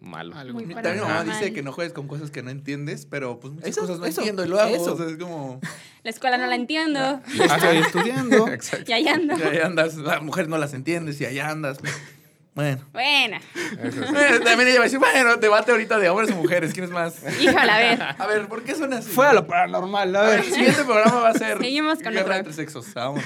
[0.00, 0.36] malo.
[0.36, 0.58] Algo.
[0.60, 3.70] También mi mamá dice que no juegues con cosas que no entiendes, pero pues muchas
[3.70, 4.74] Eso- cosas no eso- entiendo y lo hago.
[4.74, 4.94] eso.
[4.94, 5.60] O sea, es como...
[6.04, 7.20] La escuela no la entiendo.
[7.26, 8.48] Estoy estudiando.
[8.52, 8.90] Exacto.
[8.90, 9.36] Y ahí ando.
[9.36, 11.78] Y ahí andas, las mujeres no las entiendes y allá andas.
[12.54, 12.80] Bueno.
[12.92, 13.36] Bueno,
[13.82, 14.12] Eso sí.
[14.12, 16.90] Bueno, También ella va a decir, bueno, debate ahorita de hombres o mujeres, ¿quién es
[16.90, 17.16] más?
[17.40, 18.02] híjole, a ver.
[18.18, 19.10] A ver, ¿por qué suena así?
[19.10, 20.44] Fuera lo paranormal, a A ver, ver.
[20.48, 22.34] el siguiente programa va a ser Seguimos con Guerra otro.
[22.36, 22.92] entre sexos.
[22.94, 23.24] Vámonos.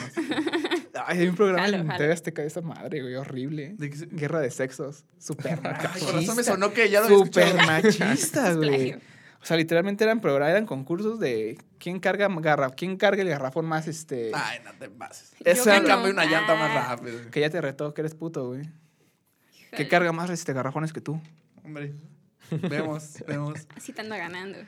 [1.06, 1.98] Ay, hay un programa Jalo, en jalo.
[1.98, 3.74] TV Azteca de esa madre, güey, horrible.
[3.78, 5.04] ¿De qué se- Guerra de sexos.
[5.18, 6.06] Súper Ay, machista.
[6.06, 7.56] con razón me sonó que ya lo escuchado.
[7.66, 8.92] machista, güey.
[8.94, 13.64] O sea, literalmente eran programas, eran concursos de quién carga garra, quién carga el garrafón
[13.66, 14.30] más, este...
[14.34, 15.32] Ay, no te pases.
[15.42, 17.18] Que cambia una llanta más rápido.
[17.30, 18.62] Que ya te retó, que eres puto, güey.
[19.70, 19.88] Que híjole.
[19.88, 21.20] carga más este garrafones que tú.
[21.64, 21.92] Hombre,
[22.68, 23.66] vemos, vemos.
[23.76, 24.58] Así te ando ganando.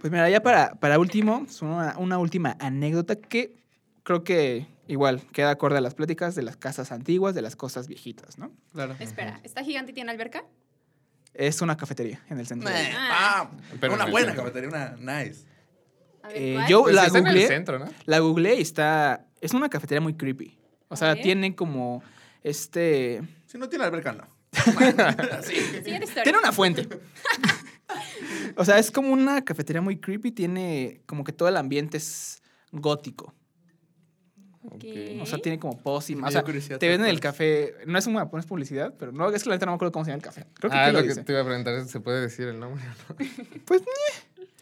[0.00, 3.56] Pues mira, ya para, para último, una, una última anécdota que
[4.04, 7.86] creo que igual queda acorde a las pláticas de las casas antiguas, de las cosas
[7.88, 8.50] viejitas, ¿no?
[8.72, 8.96] Claro.
[8.98, 10.44] Espera, ¿esta gigante tiene alberca?
[11.32, 12.68] Es una cafetería en el centro.
[12.98, 13.50] ah,
[13.80, 15.44] Pero una buena cafetería, una nice.
[16.24, 17.48] Ver, Eh, yo Pues la está en el googleé.
[17.48, 17.86] centro, ¿no?
[18.04, 19.26] La googleé y está...
[19.40, 20.58] Es una cafetería muy creepy.
[20.88, 22.02] O sea, tiene como
[22.42, 23.22] este...
[23.46, 24.26] Si no tiene alberca, no.
[25.44, 25.54] Sí.
[25.84, 26.88] Tiene una fuente.
[28.56, 30.32] o sea, es como una cafetería muy creepy.
[30.32, 33.32] Tiene como que todo el ambiente es gótico.
[34.62, 37.74] O sea, tiene como O dio sea, curiosidad te venden el café.
[37.86, 39.92] No es una no es publicidad, pero no, es que la neta no me acuerdo
[39.92, 40.46] cómo se llama el café.
[40.54, 41.24] Creo que ah, lo lo que dice.
[41.24, 42.82] te iba a preguntar, ¿se puede decir el nombre?
[43.64, 43.82] Pues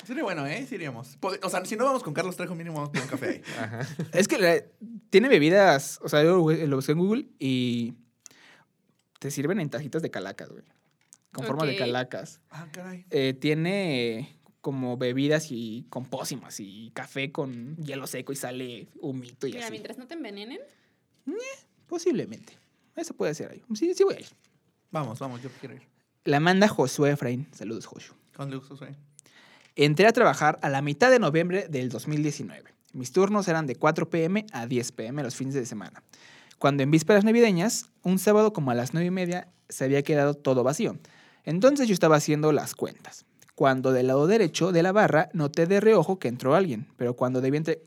[0.06, 0.64] Sería bueno, ¿eh?
[0.66, 1.18] Sí iríamos.
[1.42, 3.42] O sea, si no vamos con Carlos Trejo, mínimo vamos por un café ahí.
[3.58, 3.86] Ajá.
[4.12, 4.62] es que la-
[5.10, 5.98] tiene bebidas.
[6.02, 7.94] O sea, yo lo busqué en Google y
[9.18, 10.62] te sirven en tajitas de calacas, güey.
[11.32, 12.40] Con forma de calacas.
[12.50, 13.04] Ah, caray.
[13.10, 19.46] Eh, tiene como bebidas y con pócimas y café con hielo seco y sale humito
[19.46, 19.72] y Mira, así.
[19.72, 20.58] mientras no te envenenen.
[21.86, 22.58] Posiblemente.
[22.96, 23.62] Eso puede ser ahí.
[23.74, 24.26] Sí, sí voy a ir.
[24.90, 25.82] Vamos, vamos, yo quiero ir.
[26.24, 27.46] La manda Josué Efraín.
[27.52, 28.14] Saludos, Josu.
[28.34, 28.94] Con Luxo, güey.
[29.76, 32.74] Entré a trabajar a la mitad de noviembre del 2019.
[32.92, 36.02] Mis turnos eran de 4 pm a 10 pm los fines de semana.
[36.58, 40.34] Cuando en vísperas navideñas, un sábado como a las 9 y media, se había quedado
[40.34, 40.98] todo vacío.
[41.44, 43.24] Entonces yo estaba haciendo las cuentas.
[43.58, 47.40] Cuando del lado derecho de la barra noté de reojo que entró alguien, pero cuando
[47.40, 47.82] debía entre-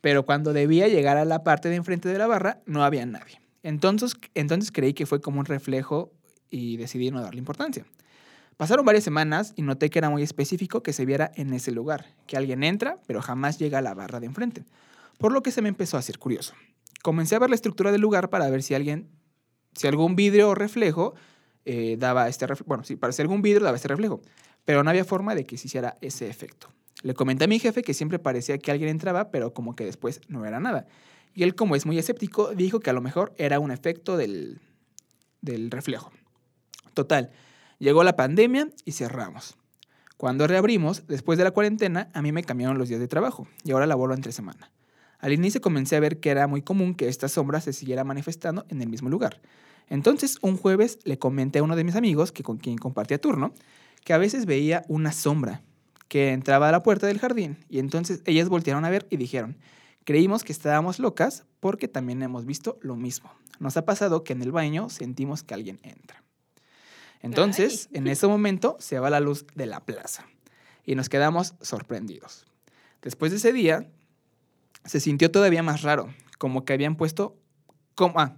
[0.00, 3.42] pero cuando debía llegar a la parte de enfrente de la barra no había nadie.
[3.62, 6.14] Entonces, entonces creí que fue como un reflejo
[6.48, 7.84] y decidí no darle importancia.
[8.56, 12.06] Pasaron varias semanas y noté que era muy específico que se viera en ese lugar,
[12.26, 14.64] que alguien entra, pero jamás llega a la barra de enfrente,
[15.18, 16.54] por lo que se me empezó a hacer curioso.
[17.02, 19.10] Comencé a ver la estructura del lugar para ver si alguien,
[19.74, 21.12] si algún vidrio o reflejo
[21.64, 24.20] eh, daba este reflejo, bueno, si si algún vidrio daba este reflejo,
[24.64, 26.68] pero no había forma de que se hiciera ese efecto.
[27.02, 30.20] Le comenté a mi jefe que siempre parecía que alguien entraba, pero como que después
[30.28, 30.86] no era nada.
[31.34, 34.60] Y él, como es muy escéptico, dijo que a lo mejor era un efecto del,
[35.40, 36.12] del reflejo.
[36.94, 37.32] Total,
[37.78, 39.56] llegó la pandemia y cerramos.
[40.16, 43.72] Cuando reabrimos, después de la cuarentena, a mí me cambiaron los días de trabajo y
[43.72, 44.70] ahora laboro entre semana.
[45.18, 48.64] Al inicio comencé a ver que era muy común que esta sombra se siguiera manifestando
[48.68, 49.40] en el mismo lugar.
[49.88, 53.52] Entonces, un jueves le comenté a uno de mis amigos, que con quien compartía turno,
[54.04, 55.62] que a veces veía una sombra
[56.08, 59.56] que entraba a la puerta del jardín y entonces ellas voltearon a ver y dijeron,
[60.04, 63.32] creímos que estábamos locas porque también hemos visto lo mismo.
[63.60, 66.22] Nos ha pasado que en el baño sentimos que alguien entra.
[67.20, 70.26] Entonces, en ese momento se va la luz de la plaza
[70.84, 72.44] y nos quedamos sorprendidos.
[73.00, 73.88] Después de ese día,
[74.84, 77.36] se sintió todavía más raro, como que habían puesto,
[77.94, 78.36] como, ah,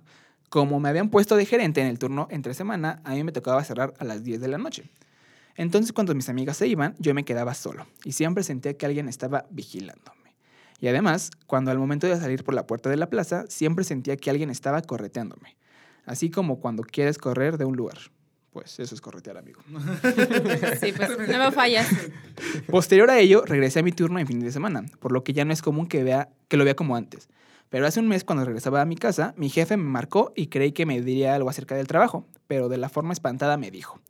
[0.48, 3.64] como me habían puesto de gerente en el turno entre semana, a mí me tocaba
[3.64, 4.84] cerrar a las 10 de la noche.
[5.56, 9.08] Entonces, cuando mis amigas se iban, yo me quedaba solo y siempre sentía que alguien
[9.08, 10.34] estaba vigilándome.
[10.80, 14.16] Y además, cuando al momento de salir por la puerta de la plaza, siempre sentía
[14.16, 15.56] que alguien estaba correteándome.
[16.04, 17.98] Así como cuando quieres correr de un lugar.
[18.52, 19.60] Pues eso es corretear, amigo.
[20.80, 21.88] Sí, pues no me fallas.
[22.68, 25.44] Posterior a ello, regresé a mi turno en fin de semana, por lo que ya
[25.44, 27.28] no es común que, vea, que lo vea como antes.
[27.70, 30.72] Pero hace un mes, cuando regresaba a mi casa, mi jefe me marcó y creí
[30.72, 34.00] que me diría algo acerca del trabajo, pero de la forma espantada me dijo,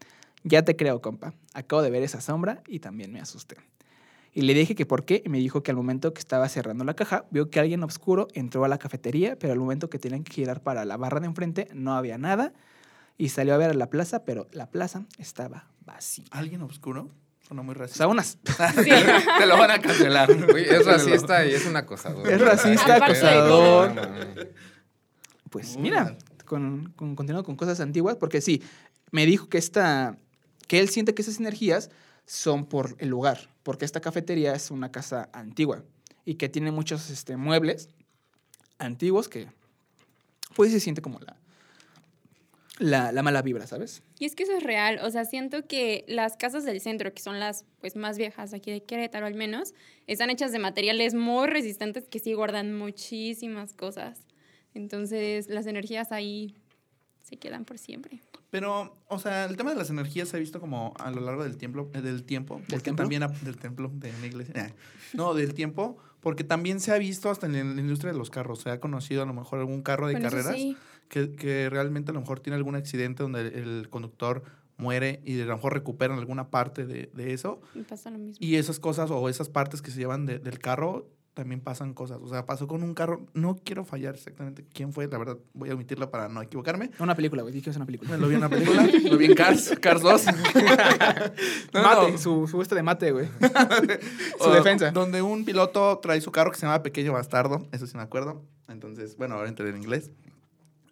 [0.42, 3.56] ya te creo, compa, acabo de ver esa sombra y también me asusté.
[4.34, 6.84] Y le dije que por qué, y me dijo que al momento que estaba cerrando
[6.84, 10.24] la caja, vio que alguien oscuro entró a la cafetería, pero al momento que tenían
[10.24, 12.52] que girar para la barra de enfrente, no había nada.
[13.16, 16.24] Y salió a ver a la plaza, pero la plaza estaba vacía.
[16.32, 17.10] ¿Alguien oscuro?
[17.46, 17.98] Suena muy O racista.
[17.98, 18.38] sea, unas...
[19.38, 20.30] Te lo van a cancelar.
[20.56, 22.28] Es racista y es un acosador.
[22.28, 23.92] Es racista, acosador.
[25.50, 28.62] Pues mira, con, con, continuando con cosas antiguas, porque sí,
[29.10, 30.18] me dijo que esta,
[30.66, 31.90] que él siente que esas energías
[32.26, 35.84] son por el lugar, porque esta cafetería es una casa antigua
[36.24, 37.88] y que tiene muchos este, muebles
[38.78, 39.48] antiguos que
[40.56, 41.36] pues se siente como la,
[42.78, 44.02] la, la mala vibra, ¿sabes?
[44.18, 47.22] Y es que eso es real, o sea, siento que las casas del centro, que
[47.22, 49.74] son las pues más viejas aquí de Querétaro al menos,
[50.06, 54.20] están hechas de materiales muy resistentes que sí guardan muchísimas cosas.
[54.74, 56.56] Entonces, las energías ahí
[57.22, 58.20] se quedan por siempre.
[58.50, 61.42] Pero, o sea, el tema de las energías se ha visto como a lo largo
[61.44, 63.02] del tiempo, eh, del tiempo, porque templo?
[63.04, 64.66] también ha- del templo de una iglesia.
[64.66, 64.74] Eh,
[65.12, 68.60] No, del tiempo, porque también se ha visto hasta en la industria de los carros.
[68.62, 70.76] Se ha conocido a lo mejor algún carro de Bueno, carreras sí.
[71.14, 74.42] Que, que realmente a lo mejor tiene algún accidente donde el, el conductor
[74.76, 77.60] muere y a lo mejor recuperan alguna parte de, de eso.
[77.74, 78.36] Me pasa lo mismo.
[78.44, 82.18] Y esas cosas o esas partes que se llevan de- del carro también pasan cosas.
[82.22, 83.26] O sea, pasó con un carro.
[83.34, 86.90] No quiero fallar exactamente quién fue, la verdad voy a omitirlo para no equivocarme.
[87.00, 88.16] Una película, güey, dije que es una película.
[88.16, 90.24] Lo vi en una película, lo vi en Cars, Cars 2.
[91.72, 92.18] No, mate, no.
[92.18, 93.26] Su, su este de mate, güey.
[94.38, 94.90] su O- defensa.
[94.92, 98.42] Donde un piloto trae su carro que se llama Pequeño Bastardo, eso sí me acuerdo.
[98.68, 100.10] Entonces, bueno, ahora entré en inglés.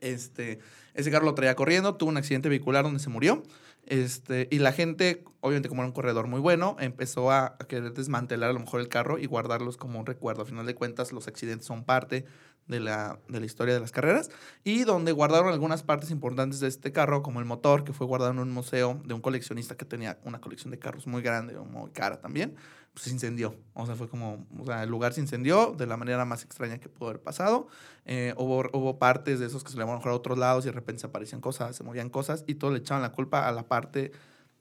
[0.02, 0.58] Este,
[0.92, 3.42] ese carro lo traía corriendo, tuvo un accidente vehicular donde se murió.
[3.86, 8.50] Este, y la gente, obviamente como era un corredor muy bueno, empezó a, querer desmantelar
[8.50, 10.42] a lo mejor el carro y guardarlos como un recuerdo.
[10.42, 12.24] A final de cuentas, los accidentes son parte
[12.66, 14.30] de la, de la historia de las carreras.
[14.64, 18.32] Y donde guardaron algunas partes importantes de este carro, como el motor, que fue guardado
[18.32, 21.90] en un museo de un coleccionista que tenía una colección de carros muy grande, muy
[21.90, 22.56] cara también
[22.92, 23.56] pues se incendió.
[23.74, 26.78] O sea, fue como, o sea, el lugar se incendió de la manera más extraña
[26.78, 27.68] que pudo haber pasado.
[28.04, 30.72] Eh, hubo, hubo partes de esos que se le iban a otros lados y de
[30.72, 33.66] repente se aparecían cosas, se movían cosas y todos le echaban la culpa a la
[33.66, 34.12] parte,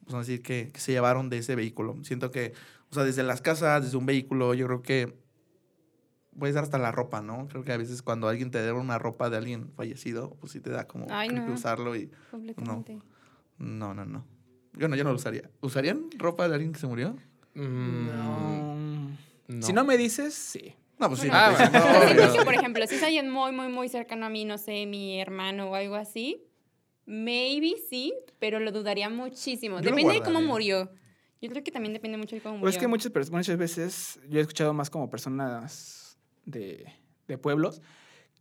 [0.06, 1.98] pues a decir, que, que se llevaron de ese vehículo.
[2.04, 2.54] Siento que,
[2.90, 5.21] o sea, desde las casas, desde un vehículo, yo creo que
[6.38, 7.48] puede ser hasta la ropa, ¿no?
[7.48, 10.60] Creo que a veces cuando alguien te da una ropa de alguien fallecido, pues sí
[10.62, 11.56] te da como Ay, creo que no.
[11.56, 13.00] usarlo y Completamente.
[13.58, 14.26] no, no, no.
[14.74, 15.50] Yo no, yo no lo usaría.
[15.62, 17.15] ¿Usarían ropa de alguien que se murió?
[17.56, 18.08] Mm,
[19.48, 19.62] No.
[19.62, 20.74] Si no me dices, sí.
[20.98, 21.28] No, pues sí.
[21.28, 21.70] Bueno, no, Ah,
[22.13, 22.34] no, obvio.
[22.39, 25.20] que, por ejemplo, si es alguien muy, muy, muy cercano a mí, no sé, mi
[25.20, 26.44] hermano o algo así,
[27.06, 29.78] maybe sí, pero lo dudaría muchísimo.
[29.82, 30.89] Yo lo Depende de cómo murió.
[31.41, 32.65] Yo creo que también depende mucho de cómo murió.
[32.65, 36.01] Pues es que muchas, muchas veces yo he escuchado más como personas
[36.52, 36.86] de,
[37.28, 37.82] de pueblos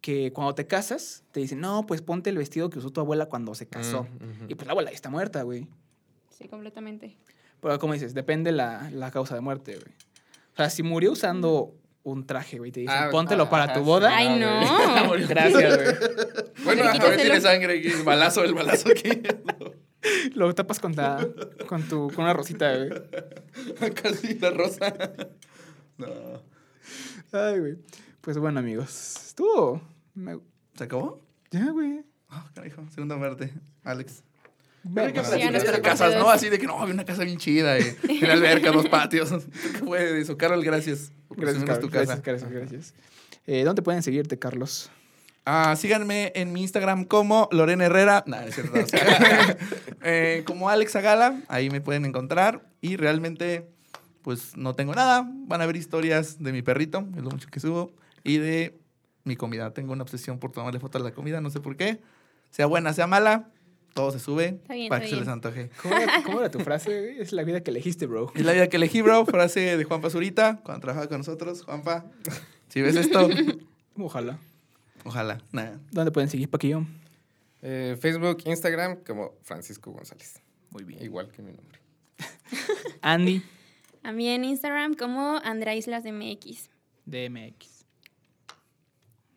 [0.00, 3.26] que cuando te casas te dicen, no, pues ponte el vestido que usó tu abuela
[3.26, 4.04] cuando se casó.
[4.04, 4.48] Mm.
[4.50, 5.66] Y pues la abuela ya está muerta, güey.
[6.30, 7.16] Sí, completamente.
[7.60, 9.94] Pero como dices, depende la, la causa de muerte, güey.
[10.54, 13.80] O sea, si murió usando un traje, güey, te dicen, Ah, póntelo para ajá, tu
[13.80, 13.84] sí.
[13.86, 14.16] boda.
[14.16, 15.08] Ay, Ah, no.
[15.08, 15.26] güey.
[15.26, 15.94] Gracias, güey.
[16.64, 17.88] Bueno, todavía tiene sangre aquí.
[17.88, 19.10] El balazo, el balazo aquí.
[20.34, 21.26] Lo tapas con, ta-
[21.66, 22.90] con, tu, con una rosita, güey.
[23.94, 24.94] Casi la rosa.
[25.98, 26.06] No.
[27.32, 27.76] Ay, güey.
[28.20, 29.16] Pues bueno, amigos.
[29.28, 29.80] Estuvo...
[30.14, 30.38] me-
[30.76, 31.20] ¿Se acabó?
[31.50, 32.04] Ya, güey.
[32.28, 32.84] Ah, carajo.
[32.94, 33.52] Segunda parte.
[33.84, 34.22] Alex.
[34.82, 36.30] Bueno, ¿Qué Sí, nuestra de parte casas, no?
[36.30, 37.76] Así de que no, había una casa bien chida.
[38.22, 39.30] La alberca, dos patios.
[39.72, 40.38] ¿Qué fue de eso?
[40.38, 41.12] Carol, gracias.
[41.30, 41.80] Gracias, Carlos.
[41.80, 42.16] tu casa.
[42.16, 42.94] Gracias, gracias, gracias.
[43.46, 44.90] Eh, ¿Dónde pueden seguirte, Carlos?
[45.44, 48.24] Ah, síganme en mi Instagram como Lorena Herrera.
[48.26, 48.78] No es cierto.
[50.02, 51.40] eh, como Alex Agala.
[51.48, 52.62] Ahí me pueden encontrar.
[52.80, 53.68] Y realmente,
[54.22, 55.28] pues no tengo nada.
[55.46, 57.92] Van a ver historias de mi perrito, es lo mucho que subo.
[58.24, 58.78] Y de
[59.24, 59.72] mi comida.
[59.72, 62.00] Tengo una obsesión por tomarle fotos a la comida, no sé por qué.
[62.50, 63.48] Sea buena, sea mala,
[63.94, 65.70] todo se sube bien, para que se les antoje.
[65.82, 67.20] ¿Cómo era, cómo era tu frase?
[67.20, 68.32] Es la vida que elegiste, bro.
[68.34, 69.24] Es la vida que elegí, bro.
[69.26, 71.62] Frase de Juanpa Zurita, cuando trabajaba con nosotros.
[71.62, 72.06] Juanpa,
[72.68, 73.28] si ves esto,
[73.96, 74.38] Ojalá.
[75.04, 75.40] ojalá.
[75.52, 75.78] Nada.
[75.92, 76.84] ¿Dónde pueden seguir, Paquillo?
[77.62, 80.40] Eh, Facebook, Instagram, como Francisco González.
[80.70, 81.02] Muy bien.
[81.02, 81.78] Igual que mi nombre.
[83.02, 83.42] Andy,
[84.02, 86.70] A mí en Instagram como Andrea Islas MX.
[87.06, 87.84] DMX.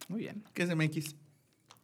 [0.08, 0.44] Muy bien.
[0.54, 1.16] ¿Qué es MX?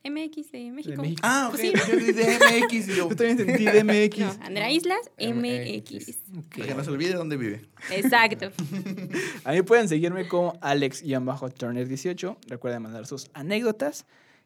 [0.01, 1.01] MX de México.
[1.01, 1.21] México.
[1.23, 1.59] Ah, ok.
[1.59, 1.73] Pues sí.
[1.91, 3.09] Yo dije MX y yo.
[3.09, 4.19] Yo también entendí DMX.
[4.19, 6.17] No, Andrea Islas MX.
[6.55, 7.65] Para que no se olvide dónde vive.
[7.91, 8.51] Exacto.
[9.43, 12.37] A mí pueden seguirme como Alex-Turner18.
[12.47, 14.05] Recuerden mandar sus anécdotas,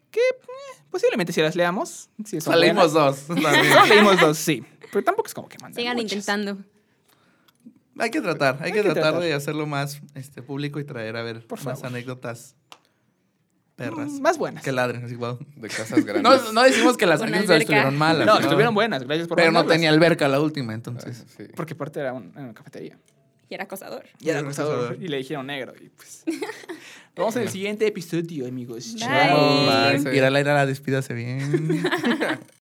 [0.10, 2.10] que eh, posiblemente si las leamos.
[2.26, 3.28] Si Salimos buenas.
[3.28, 3.38] dos.
[3.90, 4.64] Leímos dos, sí.
[4.92, 6.14] Pero tampoco es como que mandan Sigan muchas.
[6.14, 6.64] intentando.
[8.00, 9.22] Hay que tratar, hay, Hay que, que tratar, tratar.
[9.22, 11.88] de hacerlo más este, público y traer a ver Por más favor.
[11.88, 12.56] anécdotas
[13.76, 14.12] perras.
[14.14, 14.64] Mm, Más buenas.
[14.64, 15.38] Que ladren, así, wow.
[15.56, 16.24] De casas grandes.
[16.24, 18.26] No, no decimos que las anécdotas estuvieron malas.
[18.26, 19.04] No, estuvieron buenas.
[19.04, 21.24] Gracias por Pero no tenía alberca la última, Ah, entonces.
[21.38, 21.44] sí.
[21.56, 22.98] Porque aparte era un- en una cafetería.
[23.50, 24.06] Y era acosador.
[24.20, 24.98] Y era acosador.
[25.00, 25.74] Y le dijeron negro.
[25.80, 26.24] Y pues.
[26.26, 28.94] Nos vemos en el siguiente episodio, amigos.
[28.94, 29.00] Bye.
[29.02, 29.66] Chao.
[30.02, 30.16] Bye.
[30.18, 31.84] Ir al aire, despídase bien.